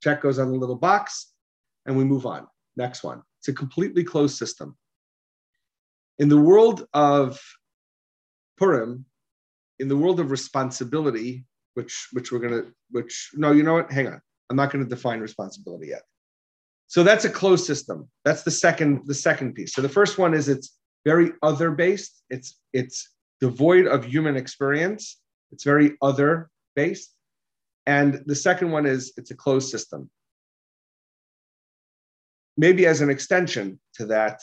[0.00, 1.32] Check goes on the little box,
[1.86, 2.46] and we move on.
[2.76, 3.20] Next one.
[3.40, 4.76] It's a completely closed system.
[6.20, 7.40] In the world of
[8.58, 9.06] Purim,
[9.80, 13.92] in the world of responsibility, which which we're gonna which no you know what?
[13.92, 14.20] Hang on.
[14.48, 16.02] I'm not to define responsibility yet.
[16.88, 18.08] So that's a closed system.
[18.24, 19.74] That's the second the second piece.
[19.74, 25.18] So the first one is it's very other based it's it's devoid of human experience.
[25.52, 27.14] It's very other based
[27.86, 30.10] and the second one is it's a closed system.
[32.56, 34.40] Maybe as an extension to that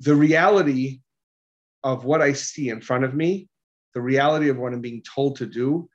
[0.00, 1.00] the reality
[1.82, 3.48] of what i see in front of me
[3.94, 5.88] the reality of what I'm being told to do.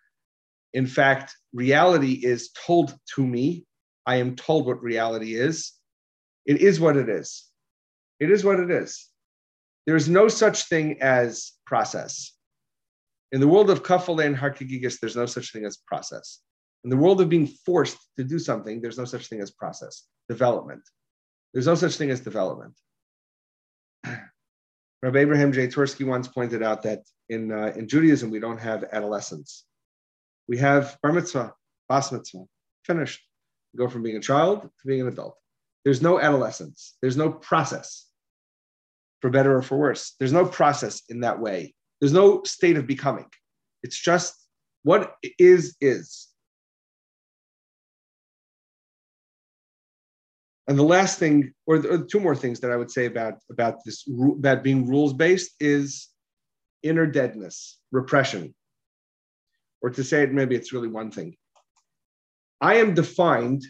[0.73, 3.65] In fact, reality is told to me.
[4.05, 5.73] I am told what reality is.
[6.45, 7.45] It is what it is.
[8.19, 9.07] It is what it is.
[9.85, 12.33] There is no such thing as process.
[13.31, 16.39] In the world of kafale and harkagigas, there's no such thing as process.
[16.83, 20.05] In the world of being forced to do something, there's no such thing as process,
[20.27, 20.81] development.
[21.53, 22.73] There's no such thing as development.
[25.01, 25.67] Rabbi Abraham J.
[25.67, 29.65] Twerski once pointed out that in, uh, in Judaism, we don't have adolescence.
[30.47, 31.53] We have bar mitzvah,
[31.87, 32.45] bas mitzvah,
[32.85, 33.21] finished.
[33.73, 35.35] We go from being a child to being an adult.
[35.85, 36.97] There's no adolescence.
[37.01, 38.07] There's no process,
[39.21, 40.15] for better or for worse.
[40.19, 41.75] There's no process in that way.
[42.01, 43.27] There's no state of becoming.
[43.83, 44.35] It's just
[44.83, 46.28] what is, is.
[50.69, 53.39] And the last thing, or, the, or two more things that I would say about,
[53.49, 56.09] about this, about being rules based is
[56.83, 58.53] inner deadness, repression.
[59.81, 61.35] Or to say it, maybe it's really one thing.
[62.61, 63.63] I am defined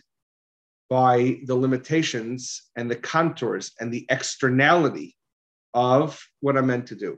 [0.90, 5.16] by the limitations and the contours and the externality
[5.74, 7.18] of what I'm meant to do.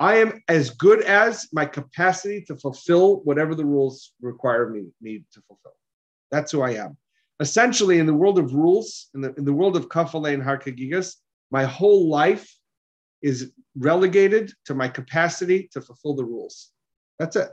[0.00, 5.22] I am as good as my capacity to fulfill whatever the rules require me, me
[5.32, 5.74] to fulfill.
[6.32, 6.96] That's who I am
[7.40, 11.14] essentially in the world of rules, in the, in the world of kafale and harkagigas,
[11.50, 12.52] my whole life
[13.22, 16.70] is relegated to my capacity to fulfill the rules.
[17.18, 17.48] That's it.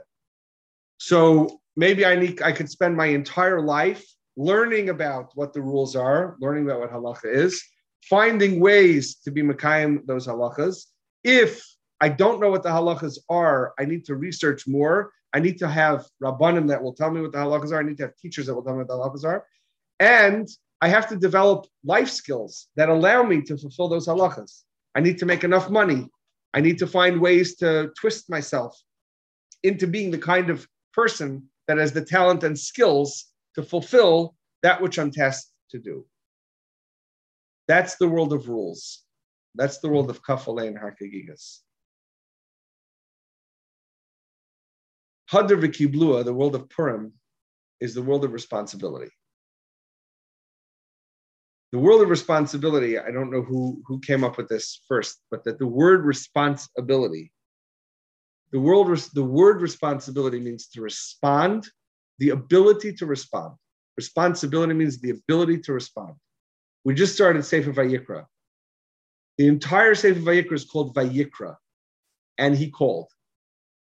[0.98, 4.04] So maybe I need I could spend my entire life
[4.36, 7.62] learning about what the rules are, learning about what halacha is,
[8.02, 10.84] finding ways to be Mekayim those halachas.
[11.24, 11.64] If
[12.00, 15.12] I don't know what the halachas are, I need to research more.
[15.32, 17.80] I need to have rabbanim that will tell me what the halachas are.
[17.80, 19.44] I need to have teachers that will tell me what the halachas are.
[20.00, 20.48] And
[20.80, 24.62] I have to develop life skills that allow me to fulfill those halachas.
[24.94, 26.08] I need to make enough money.
[26.52, 28.78] I need to find ways to twist myself
[29.62, 34.80] into being the kind of person that has the talent and skills to fulfill that
[34.80, 36.06] which I'm tasked to do.
[37.68, 39.02] That's the world of rules.
[39.54, 41.60] That's the world of kafale and harkagigas.
[45.30, 47.12] Hadar the world of Purim,
[47.80, 49.10] is the world of responsibility
[51.76, 55.44] the world of responsibility i don't know who who came up with this first but
[55.44, 57.30] that the word responsibility
[58.52, 58.88] the world
[59.20, 61.68] the word responsibility means to respond
[62.18, 63.52] the ability to respond
[63.96, 66.14] responsibility means the ability to respond
[66.86, 68.26] we just started Sefer Vayikra.
[69.38, 71.56] The entire Sefer Vayikra is called Vayikra,
[72.38, 73.08] and he called,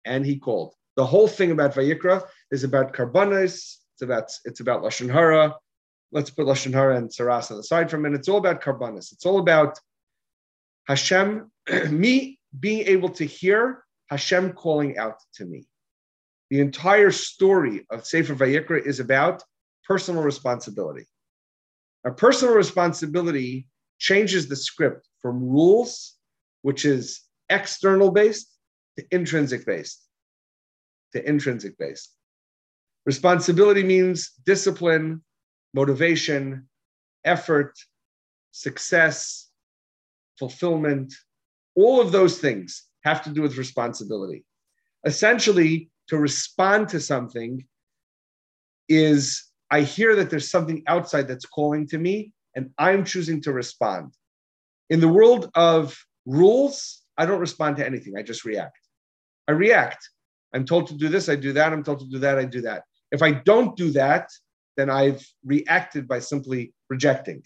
[0.07, 0.73] and he called.
[0.97, 3.77] The whole thing about Vayikra is about karbanis.
[3.93, 5.55] It's about it's about lashon hara
[6.13, 8.21] let's put Lashon Hara and Saras on the side for a minute.
[8.21, 9.13] It's all about Karbanis.
[9.13, 9.79] It's all about
[10.87, 11.51] Hashem,
[11.91, 15.67] me being able to hear Hashem calling out to me.
[16.51, 19.43] The entire story of Sefer Vayikra is about
[19.85, 21.07] personal responsibility.
[22.05, 26.15] A personal responsibility changes the script from rules,
[26.63, 28.51] which is external based,
[28.97, 30.03] to intrinsic based.
[31.13, 32.15] To intrinsic based.
[33.05, 35.23] Responsibility means discipline,
[35.75, 36.69] motivation,
[37.25, 37.79] effort,
[38.53, 39.49] success,
[40.39, 41.13] fulfillment,
[41.77, 44.45] all of those things have to do with responsibility.
[45.05, 47.65] Essentially, to respond to something
[48.89, 53.53] is I hear that there's something outside that's calling to me, and I'm choosing to
[53.53, 54.15] respond.
[54.91, 58.79] In the world of rules, I don't respond to anything, I just react.
[59.47, 60.09] I react.
[60.55, 61.73] I'm told to do this, I do that.
[61.73, 62.85] I'm told to do that, I do that.
[63.13, 64.31] If I don't do that,
[64.79, 67.43] then I've reacted by simply rejecting.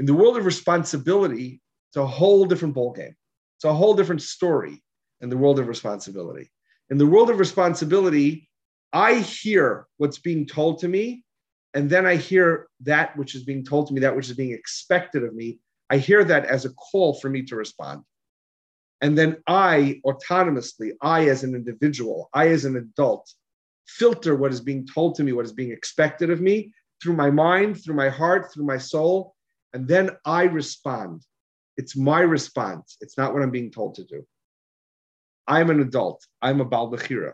[0.00, 3.14] In the world of responsibility, it's a whole different ballgame.
[3.56, 4.82] It's a whole different story
[5.20, 6.50] in the world of responsibility.
[6.90, 8.50] In the world of responsibility,
[8.92, 11.24] I hear what's being told to me,
[11.72, 14.52] and then I hear that which is being told to me, that which is being
[14.52, 15.60] expected of me.
[15.88, 18.02] I hear that as a call for me to respond.
[19.00, 23.32] And then I autonomously, I as an individual, I as an adult,
[23.86, 26.72] filter what is being told to me, what is being expected of me
[27.02, 29.34] through my mind, through my heart, through my soul,
[29.72, 31.22] and then I respond.
[31.76, 32.96] It's my response.
[33.00, 34.24] It's not what I'm being told to do.
[35.46, 36.24] I'm an adult.
[36.40, 37.32] I'm a Baal Bechira.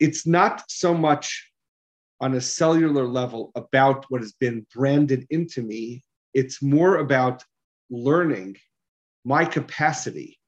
[0.00, 1.50] It's not so much
[2.20, 6.02] on a cellular level about what has been branded into me.
[6.34, 7.44] It's more about
[7.90, 8.56] learning
[9.24, 10.38] my capacity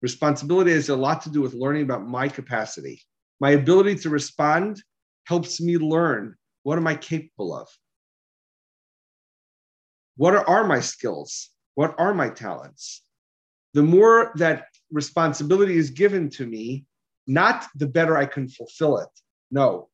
[0.00, 3.02] Responsibility has a lot to do with learning about my capacity.
[3.40, 4.82] My ability to respond
[5.24, 7.68] helps me learn what am I capable of?
[10.16, 11.50] What are, my skills?
[11.74, 13.02] What are my talents?
[13.74, 16.86] The more that responsibility is given to me,
[17.26, 19.08] not the better I can fulfill it.
[19.50, 19.88] No,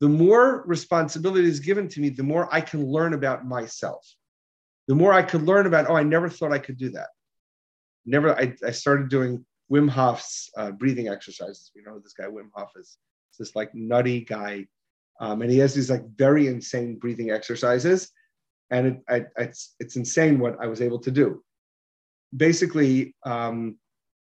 [0.00, 4.06] the more responsibility is given to me, the more I can learn about myself.
[4.88, 7.08] The more I could learn about, oh, I never thought I could do that.
[8.06, 8.36] Never.
[8.36, 11.70] I, I started doing Wim Hof's uh, breathing exercises.
[11.74, 12.98] You know this guy Wim Hof is?
[13.38, 14.66] This like nutty guy,
[15.18, 18.10] um, and he has these like very insane breathing exercises,
[18.70, 21.42] and it, I, it's it's insane what I was able to do.
[22.36, 23.78] Basically, um,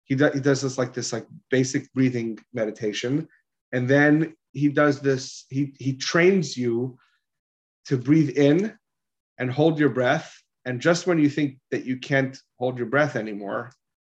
[0.03, 3.27] he, do, he does this like this like basic breathing meditation,
[3.71, 5.45] and then he does this.
[5.49, 6.99] He he trains you
[7.85, 8.77] to breathe in
[9.39, 13.15] and hold your breath, and just when you think that you can't hold your breath
[13.15, 13.71] anymore,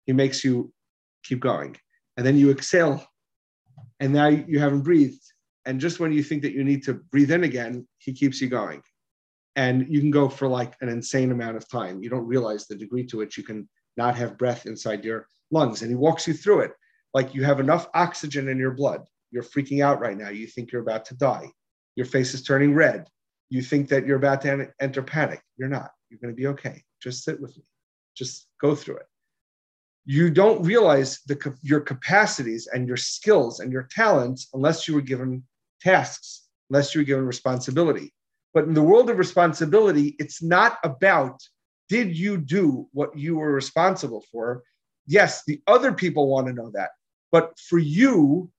[0.04, 0.70] he makes you
[1.22, 1.76] keep going.
[2.16, 3.04] And then you exhale,
[4.00, 5.22] and now you haven't breathed.
[5.64, 8.48] And just when you think that you need to breathe in again, he keeps you
[8.48, 8.82] going.
[9.54, 12.02] And you can go for like an insane amount of time.
[12.02, 15.82] You don't realize the degree to which you can not have breath inside your lungs.
[15.82, 16.72] And he walks you through it.
[17.14, 19.02] Like you have enough oxygen in your blood.
[19.30, 20.30] You're freaking out right now.
[20.30, 21.50] You think you're about to die.
[21.96, 23.06] Your face is turning red.
[23.50, 25.42] You think that you're about to enter panic.
[25.58, 25.90] You're not.
[26.08, 26.82] You're going to be okay.
[27.02, 27.64] Just sit with me.
[28.16, 29.06] Just go through it
[30.04, 35.00] you don't realize the, your capacities and your skills and your talents unless you were
[35.00, 35.44] given
[35.80, 38.12] tasks, unless you were given responsibility.
[38.54, 41.40] But in the world of responsibility, it's not about
[41.88, 44.62] did you do what you were responsible for?
[45.06, 46.90] Yes, the other people want to know that.
[47.30, 48.50] But for you,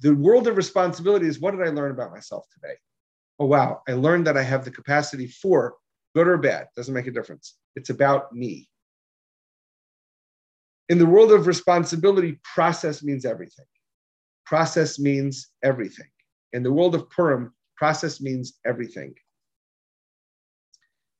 [0.00, 2.74] the world of responsibility is what did I learn about myself today?
[3.38, 5.74] Oh, wow, I learned that I have the capacity for
[6.14, 7.56] good or bad, doesn't make a difference.
[7.74, 8.68] It's about me.
[10.88, 13.66] In the world of responsibility, process means everything.
[14.44, 16.08] Process means everything.
[16.52, 19.14] In the world of Purim, process means everything.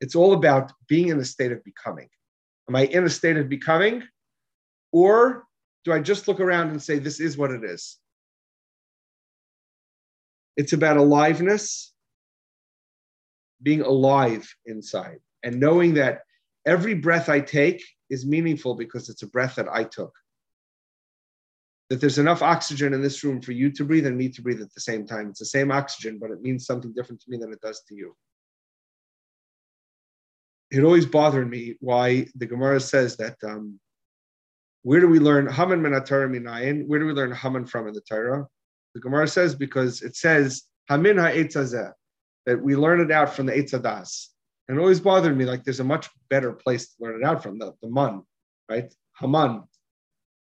[0.00, 2.08] It's all about being in a state of becoming.
[2.68, 4.02] Am I in a state of becoming?
[4.92, 5.44] Or
[5.84, 7.98] do I just look around and say, this is what it is?
[10.56, 11.92] It's about aliveness,
[13.62, 16.22] being alive inside, and knowing that
[16.66, 20.12] every breath I take is meaningful because it's a breath that I took.
[21.90, 24.60] That there's enough oxygen in this room for you to breathe and me to breathe
[24.60, 25.28] at the same time.
[25.30, 27.94] It's the same oxygen, but it means something different to me than it does to
[27.94, 28.16] you.
[30.70, 33.78] It always bothered me why the Gemara says that um,
[34.82, 36.86] where do we learn Haman min minayin?
[36.86, 38.46] Where do we learn Haman from in the Torah?
[38.94, 41.92] The Gemara says because it says Hamin ha'etzazeh,
[42.46, 44.28] that we learn it out from the Eitzadas.
[44.68, 47.42] And it always bothered me like there's a much better place to learn it out
[47.42, 48.22] from, the, the man,
[48.68, 48.92] right?
[49.20, 49.62] Haman,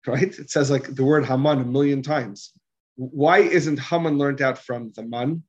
[0.07, 0.39] right?
[0.39, 2.53] It says like the word Haman a million times.
[2.95, 5.43] Why isn't Haman learned out from the man?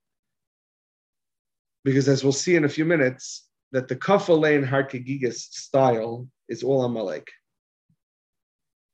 [1.85, 6.85] Because as we'll see in a few minutes, that the Kafale and style is all
[6.85, 7.29] Amalek.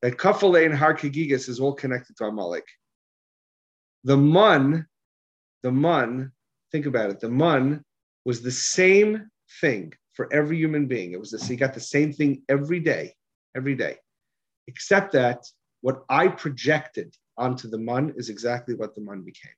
[0.03, 2.65] That Kafale and is all connected to Amalek.
[4.05, 4.87] The Mun,
[5.63, 6.33] the Mun,
[6.71, 7.85] think about it, the Mun
[8.25, 9.29] was the same
[9.61, 11.13] thing for every human being.
[11.13, 13.15] It was this, he got the same thing every day,
[13.57, 13.97] every day.
[14.67, 15.45] Except that
[15.81, 19.53] what I projected onto the mun is exactly what the mun became.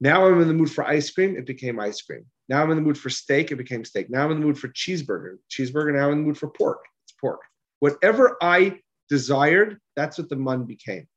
[0.00, 2.24] Now I'm in the mood for ice cream, it became ice cream.
[2.48, 4.08] Now I'm in the mood for steak, it became steak.
[4.08, 5.36] Now I'm in the mood for cheeseburger.
[5.50, 6.84] Cheeseburger, now I'm in the mood for pork.
[7.04, 7.40] It's pork.
[7.80, 8.78] Whatever I
[9.08, 11.08] desired, that's what the mun became.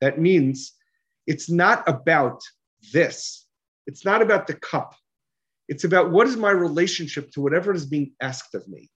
[0.00, 0.72] That means
[1.26, 2.40] it's not about
[2.92, 3.46] this.
[3.86, 4.94] It's not about the cup.
[5.70, 8.90] It's about what is my relationship to whatever is being asked of me.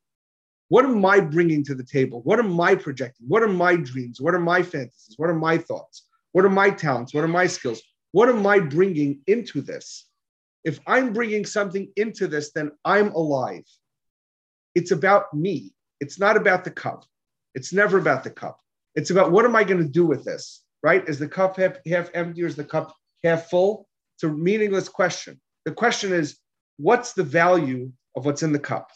[0.69, 2.21] What am I bringing to the table?
[2.25, 3.29] What am I projecting?
[3.29, 4.21] What are my dreams?
[4.21, 5.15] What are my fantasies?
[5.17, 6.09] What are my thoughts?
[6.33, 7.15] What are my talents?
[7.15, 7.81] What are my skills?
[8.11, 10.09] What am I bringing into this?
[10.65, 13.65] If I'm bringing something into this, then I'm alive.
[14.75, 15.75] It's about me.
[16.01, 17.05] It's not about the cup.
[17.55, 18.59] It's never about the cup.
[18.97, 21.09] It's about what am I going to do with this, right?
[21.09, 23.87] Is the cup half, half empty or is the cup half full?
[24.17, 25.41] It's a meaningless question.
[25.67, 26.39] The question is,
[26.77, 28.91] what's the value of what's in the cup?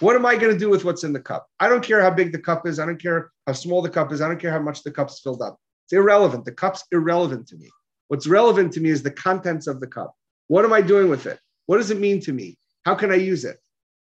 [0.00, 1.46] What am I going to do with what's in the cup?
[1.60, 2.78] I don't care how big the cup is.
[2.78, 4.20] I don't care how small the cup is.
[4.20, 5.58] I don't care how much the cup's filled up.
[5.86, 6.44] It's irrelevant.
[6.44, 7.70] The cup's irrelevant to me.
[8.08, 10.14] What's relevant to me is the contents of the cup.
[10.48, 11.38] What am I doing with it?
[11.66, 12.58] What does it mean to me?
[12.84, 13.58] How can I use it?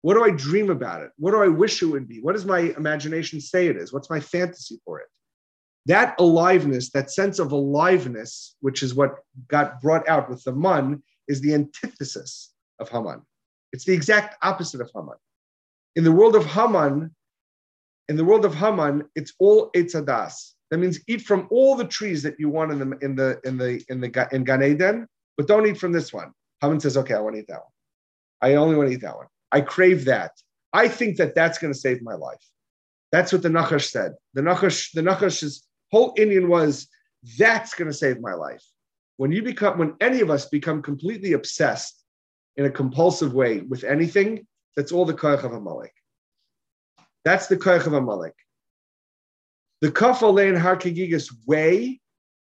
[0.01, 1.11] What do I dream about it?
[1.17, 2.19] What do I wish it would be?
[2.21, 3.91] What does my imagination say it is?
[3.91, 5.07] What's my fantasy for it?
[5.87, 9.15] That aliveness, that sense of aliveness, which is what
[9.47, 13.21] got brought out with the mun, is the antithesis of Haman.
[13.71, 15.17] It's the exact opposite of Haman.
[15.95, 17.13] In the world of Haman,
[18.09, 20.53] in the world of Haman, it's all etzadas.
[20.71, 23.57] That means eat from all the trees that you want in the in the in
[23.57, 25.07] the in the in Gan Eden,
[25.37, 26.31] but don't eat from this one.
[26.61, 27.71] Haman says, "Okay, I want to eat that one.
[28.41, 29.27] I only want to eat that one.
[29.51, 30.31] I crave that.
[30.73, 32.43] I think that that's going to save my life."
[33.11, 34.15] That's what the Nachash said.
[34.33, 36.87] The Nachash, the Nachash's whole inyan was,
[37.37, 38.63] "That's going to save my life."
[39.17, 42.04] When you become, when any of us become completely obsessed
[42.57, 45.93] in a compulsive way with anything, that's all the koich of a Amalek.
[47.23, 48.35] That's the koich of a Amalek.
[49.81, 51.99] The Kafalein Harkagigas way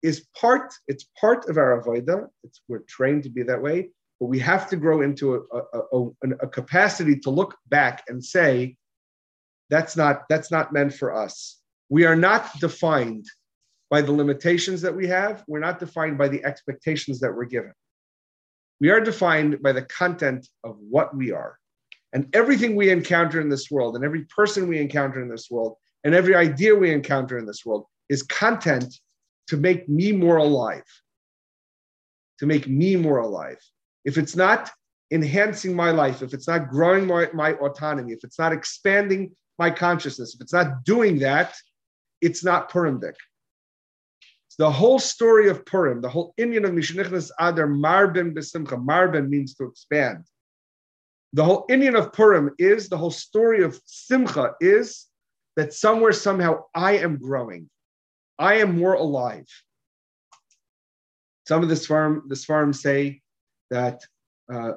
[0.02, 2.28] is part, it's part of our Avodah.
[2.44, 3.90] It's, we're trained to be that way,
[4.20, 8.24] but we have to grow into a, a, a, a capacity to look back and
[8.24, 8.76] say,
[9.70, 11.58] that's not, that's not meant for us.
[11.88, 13.26] We are not defined
[13.90, 15.44] by the limitations that we have.
[15.48, 17.72] We're not defined by the expectations that we're given.
[18.80, 21.58] We are defined by the content of what we are.
[22.12, 25.76] And everything we encounter in this world, and every person we encounter in this world,
[26.04, 28.94] and every idea we encounter in this world is content
[29.48, 30.84] to make me more alive.
[32.40, 33.58] To make me more alive.
[34.04, 34.70] If it's not
[35.10, 39.70] enhancing my life, if it's not growing my, my autonomy, if it's not expanding my
[39.70, 41.54] consciousness, if it's not doing that,
[42.20, 43.14] it's not Purimdik.
[44.58, 49.54] The whole story of Purim, the whole inyan of Mishnichnas Adar Marbin Besimcha, Marbin means
[49.56, 50.24] to expand.
[51.34, 55.06] The whole inyan of Purim is, the whole story of Simcha is
[55.56, 57.68] that somewhere, somehow, I am growing.
[58.38, 59.46] I am more alive.
[61.46, 63.20] Some of the farm, the farm say
[63.70, 64.00] that
[64.52, 64.72] uh,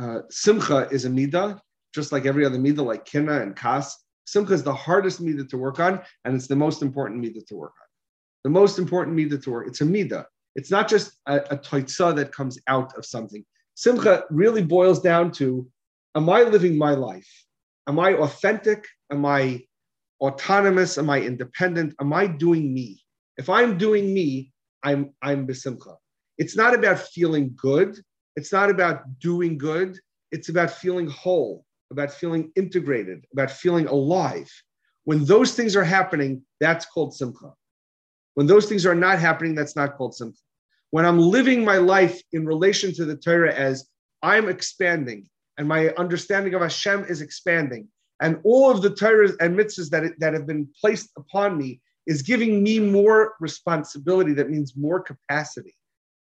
[0.00, 1.58] uh, Simcha is a midah,
[1.94, 3.96] just like every other midah, like Kina and Kas.
[4.26, 7.56] Simcha is the hardest midah to work on, and it's the most important midah to
[7.56, 7.81] work on
[8.44, 9.66] the most important midah to work.
[9.68, 10.24] It's a midah.
[10.54, 13.44] It's not just a, a that comes out of something.
[13.74, 15.66] Simcha really boils down to,
[16.14, 17.28] am I living my life?
[17.88, 18.86] Am I authentic?
[19.10, 19.62] Am I
[20.20, 20.98] autonomous?
[20.98, 21.94] Am I independent?
[22.00, 23.02] Am I doing me?
[23.38, 25.96] If I'm doing me, I'm I'm besimcha.
[26.38, 27.98] It's not about feeling good.
[28.36, 29.98] It's not about doing good.
[30.30, 34.50] It's about feeling whole, about feeling integrated, about feeling alive.
[35.04, 37.52] When those things are happening, that's called simcha.
[38.34, 40.38] When those things are not happening, that's not called simcha.
[40.90, 43.86] When I'm living my life in relation to the Torah as
[44.22, 45.28] I'm expanding
[45.58, 47.88] and my understanding of Hashem is expanding,
[48.20, 52.22] and all of the Torah and mitzvahs that, that have been placed upon me is
[52.22, 54.32] giving me more responsibility.
[54.32, 55.74] That means more capacity,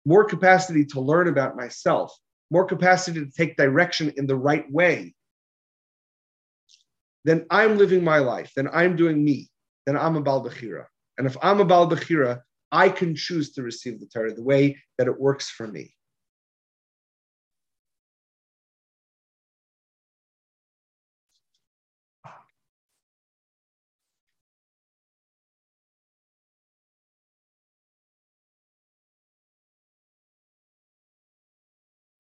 [0.05, 2.17] more capacity to learn about myself,
[2.51, 5.15] more capacity to take direction in the right way.
[7.25, 8.53] Then I'm living my life.
[8.57, 9.51] Then I'm doing me.
[9.87, 10.87] Then I'm a Baal Bechira.
[11.21, 12.41] And if I'm a Baal Bechira,
[12.73, 15.95] I can choose to receive the Torah the way that it works for me.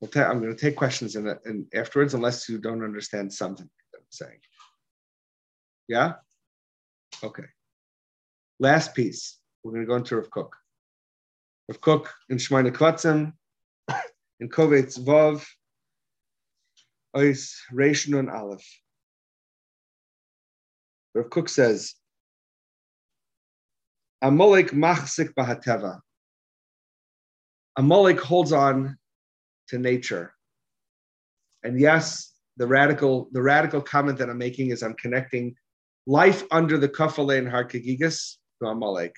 [0.03, 4.05] I'm going to take questions in, in afterwards, unless you don't understand something that I'm
[4.11, 4.40] saying.
[5.88, 6.12] Yeah?
[7.24, 7.44] Okay.
[8.62, 10.54] Last piece, we're going to go into Rav Kook.
[11.66, 13.32] Rav Kook in Shemonah Kevatzim,
[14.38, 15.42] in Kovetz Vav,
[17.16, 18.66] Ois Reish Nun Aleph.
[21.14, 21.94] Rav Kook says,
[24.20, 26.00] Amalek machzik bahateva.
[27.78, 28.98] Amalek holds on
[29.68, 30.34] to nature.
[31.62, 35.54] And yes, the radical, the radical comment that I'm making is I'm connecting
[36.06, 38.36] life under the kafale and harkagigas
[38.68, 39.14] Amalek.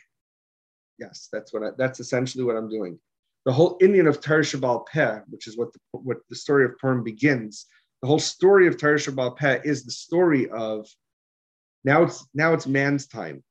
[0.99, 2.99] Yes, that's what I, that's essentially what I'm doing.
[3.45, 6.79] The whole inyan of Tar Shabal Peh, which is what the, what the story of
[6.79, 7.67] Purim begins.
[8.01, 10.87] The whole story of Tar Shabal Peh is the story of
[11.85, 13.43] now it's now it's man's time.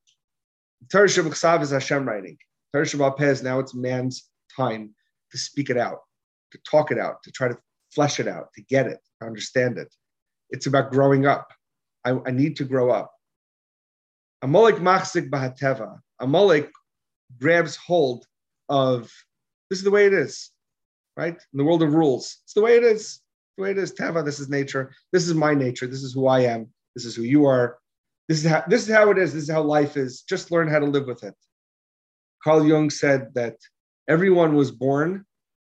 [0.89, 2.37] Tar Shabal is Hashem writing.
[2.73, 4.95] Tar Shabal Peh is now it's man's time
[5.31, 5.99] to speak it out,
[6.51, 7.57] to talk it out, to try to
[7.93, 9.93] flesh it out, to get it, to understand it.
[10.49, 11.51] It's about growing up.
[12.05, 13.13] I, I need to grow up.
[14.41, 15.99] Amalek machzik bahateva.
[16.19, 16.71] Amalek
[17.39, 18.25] grabs hold
[18.69, 19.11] of
[19.69, 20.51] this is the way it is,
[21.15, 21.35] right?
[21.35, 23.21] In the world of rules, it's the way it is.
[23.57, 23.93] The way it is.
[23.93, 24.23] Teva.
[24.23, 24.93] This is nature.
[25.11, 25.87] This is my nature.
[25.87, 26.67] This is who I am.
[26.95, 27.77] This is who you are.
[28.27, 29.33] This is how this is how it is.
[29.33, 30.21] This is how life is.
[30.21, 31.35] Just learn how to live with it.
[32.43, 33.57] Carl Jung said that
[34.07, 35.25] everyone was born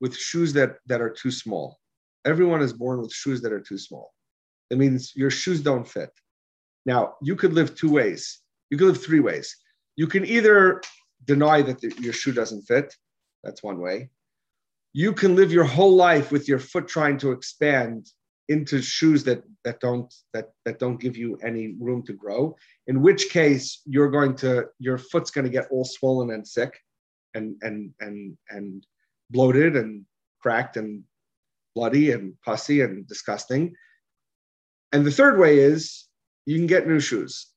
[0.01, 1.79] with shoes that, that are too small.
[2.25, 4.13] Everyone is born with shoes that are too small.
[4.71, 6.11] That means your shoes don't fit.
[6.87, 8.42] Now, you could live two ways.
[8.73, 9.55] You can live three ways.
[9.97, 10.81] You can either
[11.27, 12.97] deny that the, your shoe doesn't fit.
[13.45, 14.09] That's one way.
[14.95, 18.07] You can live your whole life with your foot trying to expand
[18.49, 22.57] into shoes that that don't that that don't give you any room to grow.
[22.87, 26.81] In which case, you're going to your foot's going to get all swollen and sick,
[27.35, 28.87] and and and and
[29.29, 30.07] bloated and
[30.41, 31.05] cracked and
[31.75, 33.75] bloody and pussy and disgusting.
[34.93, 36.07] And the third way is
[36.47, 37.52] you can get new shoes.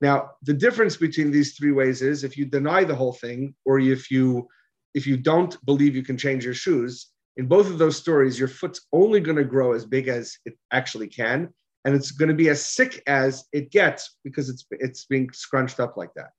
[0.00, 3.78] Now, the difference between these three ways is if you deny the whole thing, or
[3.78, 4.48] if you
[4.94, 8.48] if you don't believe you can change your shoes, in both of those stories, your
[8.48, 11.52] foot's only going to grow as big as it actually can,
[11.84, 15.80] and it's going to be as sick as it gets because it's it's being scrunched
[15.80, 16.30] up like that.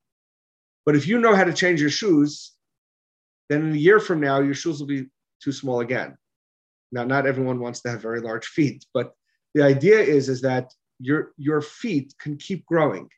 [0.85, 2.53] But if you know how to change your shoes,
[3.49, 5.07] then a year from now, your shoes will be
[5.41, 6.17] too small again.
[6.91, 9.13] Now, not everyone wants to have very large feet, but
[9.53, 13.09] the idea is, is that your, your feet can keep growing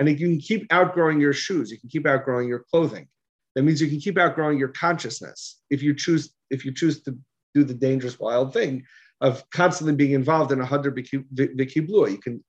[0.00, 1.70] and you can keep outgrowing your shoes.
[1.70, 3.06] You can keep outgrowing your clothing.
[3.54, 7.16] That means you can keep outgrowing your consciousness if you choose if you choose to
[7.54, 8.84] do the dangerous wild thing
[9.20, 12.08] of constantly being involved in a hundred blue.
[12.08, 12.42] You can,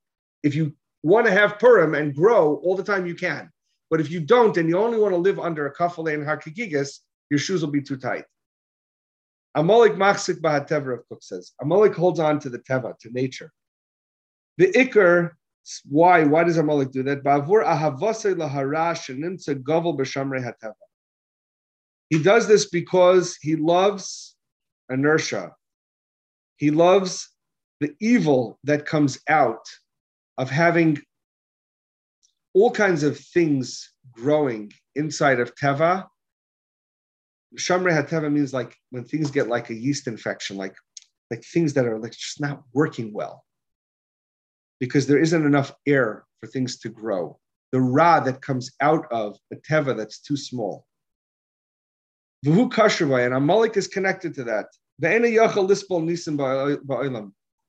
[0.43, 0.74] if you
[1.04, 3.52] want to have Purim and grow all the time, you can.
[3.89, 6.99] But if you don't, and you only want to live under a kafale and hakigigas,
[7.30, 8.24] your shoes will be too tight.
[9.56, 11.52] Amalek machzik b'hateva, Rav Kook says.
[11.62, 13.52] Amalek holds on to the teva, to nature.
[14.58, 15.32] The ikr,
[15.88, 16.24] why?
[16.24, 17.24] Why does Amalek do that?
[22.09, 24.36] He does this because he loves
[24.89, 25.51] inertia.
[26.57, 27.30] He loves
[27.80, 29.66] the evil that comes out
[30.38, 31.01] of having
[32.53, 36.05] all kinds of things growing inside of teva.
[37.57, 40.76] Shamre hateva means like when things get like a yeast infection, like
[41.30, 43.43] like things that are like just not working well,
[44.82, 47.40] because there isn't enough air for things to grow.
[47.72, 50.86] The ra that comes out of a teva that's too small.
[52.44, 54.66] V'hu kashrvay, and Amalek is connected to that.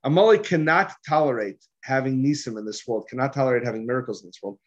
[0.05, 4.59] Amalek cannot tolerate having nisim in this world, cannot tolerate having miracles in this world.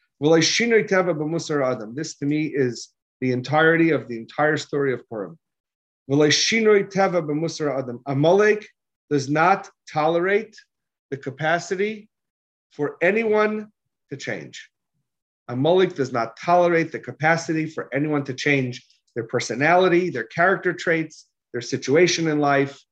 [1.95, 2.89] This to me is
[3.21, 5.37] the entirety of the entire story of Purim.
[8.07, 8.67] Amalek
[9.09, 10.55] does not tolerate
[11.09, 12.09] the capacity
[12.75, 13.71] for anyone
[14.09, 14.69] to change.
[15.47, 20.73] A Amalek does not tolerate the capacity for anyone to change their personality, their character
[20.73, 22.83] traits, their situation in life,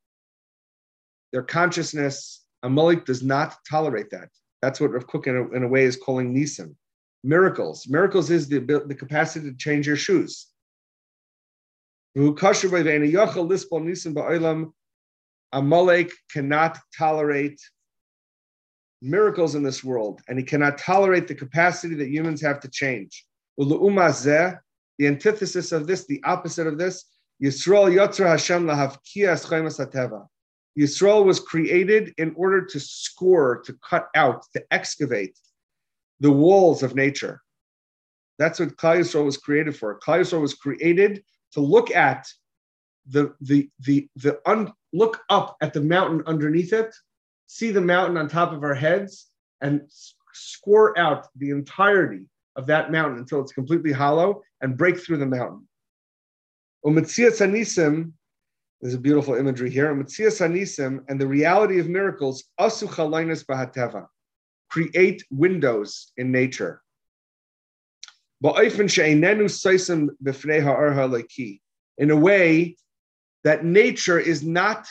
[1.31, 2.45] their consciousness.
[2.63, 4.29] A Amalek does not tolerate that.
[4.61, 6.75] That's what Rav Kook in a, in a way is calling Nisim
[7.23, 7.87] miracles.
[7.87, 10.47] Miracles is the, the capacity to change your shoes.
[12.15, 12.33] A
[15.55, 17.61] Amalek cannot tolerate
[19.03, 23.25] miracles in this world, and he cannot tolerate the capacity that humans have to change.
[23.57, 27.05] The antithesis of this, the opposite of this,
[27.43, 30.29] Yisrael Yotzra Hashem Lahavkia
[30.79, 35.37] Yisrael was created in order to score, to cut out, to excavate
[36.19, 37.41] the walls of nature.
[38.39, 39.99] That's what Klal Yisrael was created for.
[39.99, 41.23] Klal Yisrael was created
[41.53, 42.27] to look at
[43.07, 46.95] the the the the un, look up at the mountain underneath it,
[47.47, 49.27] see the mountain on top of our heads,
[49.61, 49.81] and
[50.33, 52.25] score out the entirety
[52.55, 55.67] of that mountain until it's completely hollow and break through the mountain.
[56.85, 58.11] Umetzias Anisim,
[58.81, 59.93] there's a beautiful imagery here.
[59.93, 64.07] Umetzias Anisim and the reality of miracles, asu chalaynas bahateva
[64.69, 66.81] create windows in nature.
[68.41, 68.49] In
[72.09, 72.75] a way
[73.43, 74.87] that nature is not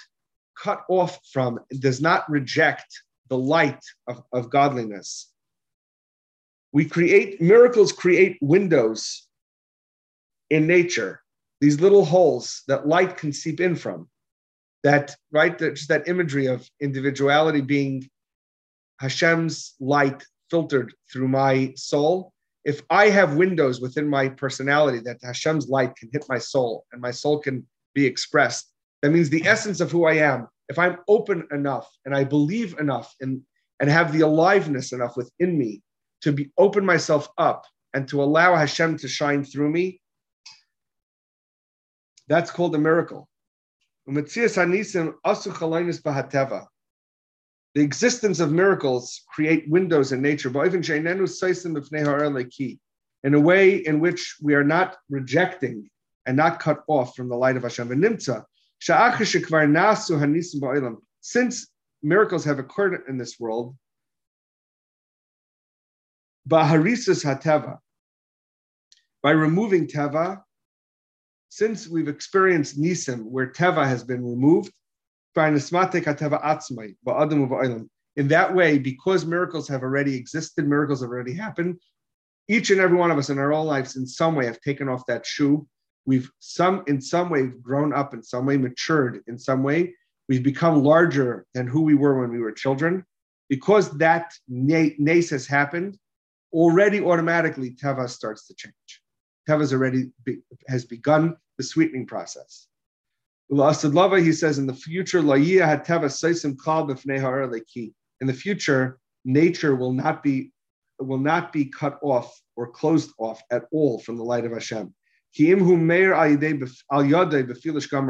[0.61, 2.87] cut off from, does not reject
[3.29, 5.31] the light of, of godliness.
[6.73, 9.27] We create, miracles create windows
[10.51, 11.23] in nature,
[11.61, 14.09] these little holes that light can seep in from.
[14.83, 18.09] That, right, that, just that imagery of individuality being
[19.01, 22.33] Hashem's light filtered through my soul,
[22.65, 27.01] if I have windows within my personality that Hashem's light can hit my soul and
[27.01, 28.72] my soul can be expressed,
[29.03, 30.49] that means the essence of who I am.
[30.69, 33.43] If I'm open enough and I believe enough and,
[33.81, 35.83] and have the aliveness enough within me
[36.23, 40.01] to be open myself up and to allow Hashem to shine through me,
[42.29, 43.29] that's called a miracle.
[44.07, 44.21] The
[47.77, 50.51] existence of miracles create windows in nature,
[53.25, 55.89] in a way in which we are not rejecting
[56.27, 57.89] and not cut off from the light of Hashem.
[61.21, 61.69] Since
[62.03, 63.77] miracles have occurred in this world,
[66.49, 66.75] by
[69.31, 70.43] removing teva,
[71.49, 74.73] since we've experienced nisim, where teva has been removed,
[75.37, 75.55] in
[78.29, 81.79] that way, because miracles have already existed, miracles have already happened,
[82.49, 84.89] each and every one of us in our own lives in some way have taken
[84.89, 85.69] off that shoe.
[86.05, 89.95] We've some in some way grown up in some way, matured in some way.
[90.29, 93.05] We've become larger than who we were when we were children.
[93.49, 95.99] Because that nace has happened,
[96.53, 99.03] already automatically Teva starts to change.
[99.49, 100.39] Teva's already be,
[100.69, 102.69] has begun the sweetening process.
[103.51, 105.27] Lava, he says, in the future, in
[108.27, 110.53] the future, nature will not be
[110.99, 114.95] will not be cut off or closed off at all from the light of Hashem.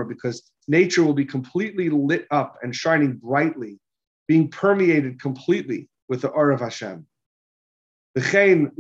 [0.09, 3.79] Because nature will be completely lit up and shining brightly,
[4.29, 7.07] being permeated completely with the aura of Hashem.
[8.15, 8.71] And the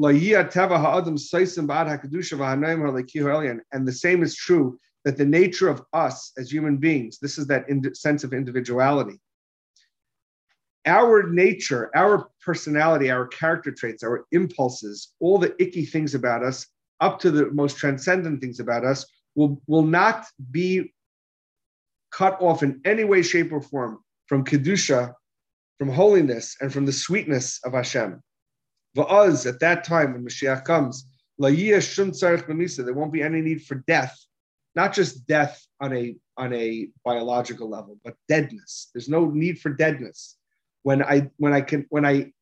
[3.93, 7.65] same is true that the nature of us as human beings, this is that
[7.97, 9.21] sense of individuality.
[10.85, 16.67] Our nature, our personality, our character traits, our impulses, all the icky things about us,
[17.03, 20.93] up to the most transcendent things about us, will, will not be
[22.11, 25.13] cut off in any way, shape, or form from Kedusha,
[25.79, 28.23] from holiness, and from the sweetness of Hashem.
[28.97, 31.07] Va'az, at that time when Mashiach comes,
[31.39, 34.17] there won't be any need for death
[34.75, 38.91] not just death on a on a biological level, but deadness.
[38.95, 40.37] There's no need for deadness.
[40.83, 42.33] When I when I can when I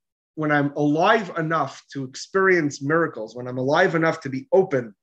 [0.41, 4.95] when I'm alive enough to experience miracles, when I'm alive enough to be open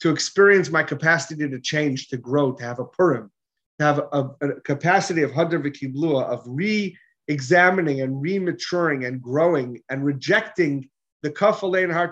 [0.00, 3.30] to experience my capacity to change, to grow, to have a Purim,
[3.78, 10.06] to have a, a capacity of Hadar V'Kiblua, of re-examining and re-maturing and growing and
[10.06, 10.88] rejecting
[11.22, 12.10] the Kafalein Har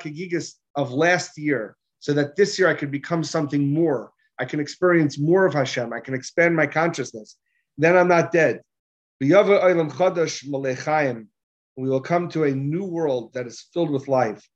[0.74, 5.18] of last year, so that this year I could become something more, I can experience
[5.18, 5.95] more of Hashem.
[5.95, 7.39] I can expand my consciousness.
[7.79, 8.61] Then I'm not dead.
[11.77, 14.49] We will come to a new world that is filled with life.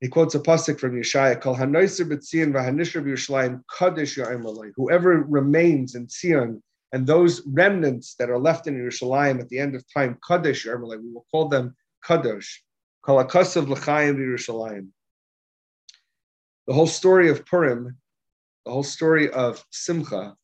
[0.00, 5.94] He quotes a pasuk from Yeshaya, "Kol hanoiser b'tzion v'hanishra b'Yerushalayim kadosh ya'im Whoever remains
[5.94, 10.18] in Zion and those remnants that are left in Yerushalayim at the end of time,
[10.28, 11.74] kadosh ya'im We will call them
[12.04, 12.58] kadosh.
[13.02, 14.88] Kol hakasav l'chaim b'Yerushalayim.
[16.66, 17.96] The whole story of Purim
[18.64, 20.34] the whole story of Simcha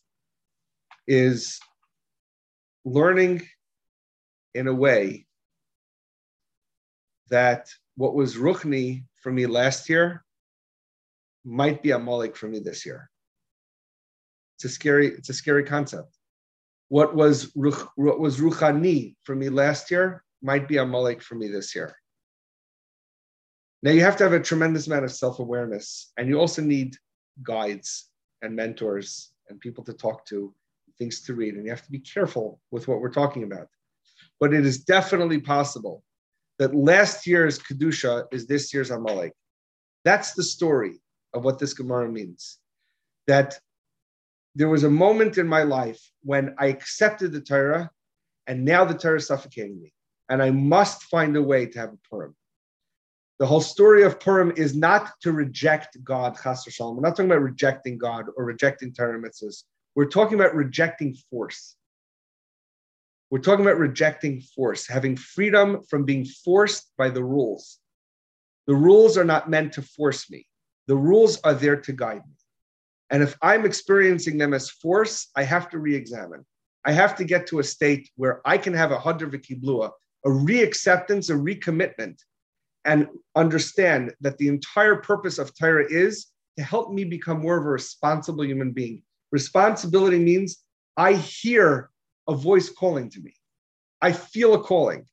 [1.07, 1.59] is
[2.85, 3.49] learning
[4.55, 5.27] in a way
[7.31, 10.25] that what was Ruchni for me last year
[11.45, 13.11] might be Amalek for me this year.
[14.57, 16.17] It's a scary, it's a scary concept.
[16.89, 21.75] What was what was Ruchani for me last year might be Amalek for me this
[21.75, 21.95] year.
[23.83, 26.97] Now you have to have a tremendous amount of self-awareness, and you also need
[27.43, 28.11] guides
[28.43, 30.55] and mentors and people to talk to,
[30.99, 31.55] things to read.
[31.55, 33.69] And you have to be careful with what we're talking about.
[34.39, 36.03] But it is definitely possible
[36.61, 39.33] that last year's Kedusha is this year's Amalek.
[40.05, 41.01] That's the story
[41.33, 42.59] of what this Gemara means.
[43.27, 43.59] That
[44.55, 47.91] there was a moment in my life when I accepted the Torah,
[48.47, 49.95] and now the Torah is suffocating me.
[50.29, 52.37] And I must find a way to have a Purim.
[53.39, 56.95] The whole story of Purim is not to reject God, Chas Shalom.
[56.95, 59.65] We're not talking about rejecting God or rejecting Torah mitzvahs.
[59.95, 61.77] We're talking about rejecting force.
[63.31, 67.79] We're talking about rejecting force, having freedom from being forced by the rules.
[68.67, 70.47] The rules are not meant to force me.
[70.89, 72.35] The rules are there to guide me.
[73.11, 76.45] And if I'm experiencing them as force, I have to re-examine.
[76.85, 79.91] I have to get to a state where I can have a hadr v'kiblua,
[80.25, 82.17] a re-acceptance, a recommitment
[82.85, 86.27] and understand that the entire purpose of Torah is
[86.57, 89.03] to help me become more of a responsible human being.
[89.33, 90.59] Responsibility means
[90.97, 91.90] I hear
[92.31, 93.35] a voice calling to me.
[94.01, 95.05] I feel a calling.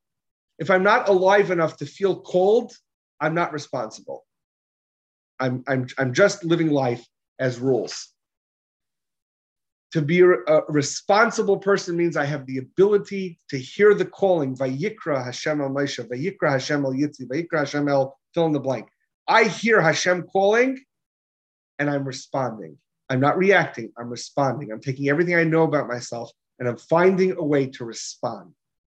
[0.59, 2.71] If I'm not alive enough to feel cold,
[3.19, 4.23] I'm not responsible.
[5.39, 7.05] I'm, I'm, I'm just living life
[7.39, 8.13] as rules.
[9.93, 14.55] To be a, a responsible person means I have the ability to hear the calling.
[14.55, 18.87] Vayikra Hashem el Moshe, Vayikra Hashem el Yitzi, Vayikra Hashem el fill in the blank.
[19.27, 20.79] I hear Hashem calling,
[21.79, 22.77] and I'm responding.
[23.09, 23.91] I'm not reacting.
[23.97, 24.71] I'm responding.
[24.71, 28.51] I'm taking everything I know about myself, and I'm finding a way to respond.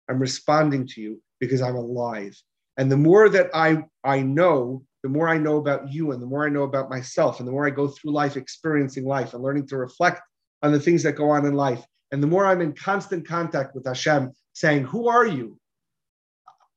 [0.08, 2.36] I'm responding to you because I'm alive.
[2.76, 6.26] And the more that I I know, the more I know about you, and the
[6.26, 9.42] more I know about myself, and the more I go through life experiencing life and
[9.42, 10.20] learning to reflect
[10.62, 11.84] on the things that go on in life.
[12.10, 15.58] And the more I'm in constant contact with Hashem, saying, Who are you?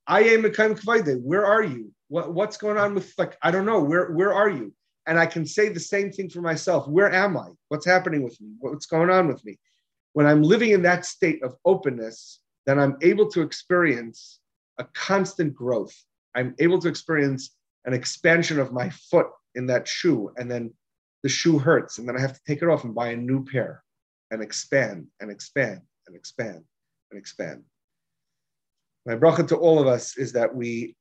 [0.07, 0.83] I am a kind of
[1.23, 1.91] Where are you?
[2.07, 3.81] What, what's going on with like I don't know.
[3.81, 4.73] Where where are you?
[5.05, 6.87] And I can say the same thing for myself.
[6.87, 7.49] Where am I?
[7.69, 8.49] What's happening with me?
[8.59, 9.57] What's going on with me?
[10.17, 14.39] When I'm living in that state of openness, then I'm able to experience
[14.79, 15.93] a constant growth.
[16.33, 17.55] I'm able to experience
[17.85, 20.73] an expansion of my foot in that shoe, and then
[21.21, 23.45] the shoe hurts, and then I have to take it off and buy a new
[23.45, 23.83] pair
[24.31, 26.63] and expand and expand and expand
[27.11, 27.61] and expand.
[29.05, 30.95] My bracha to all of us is that we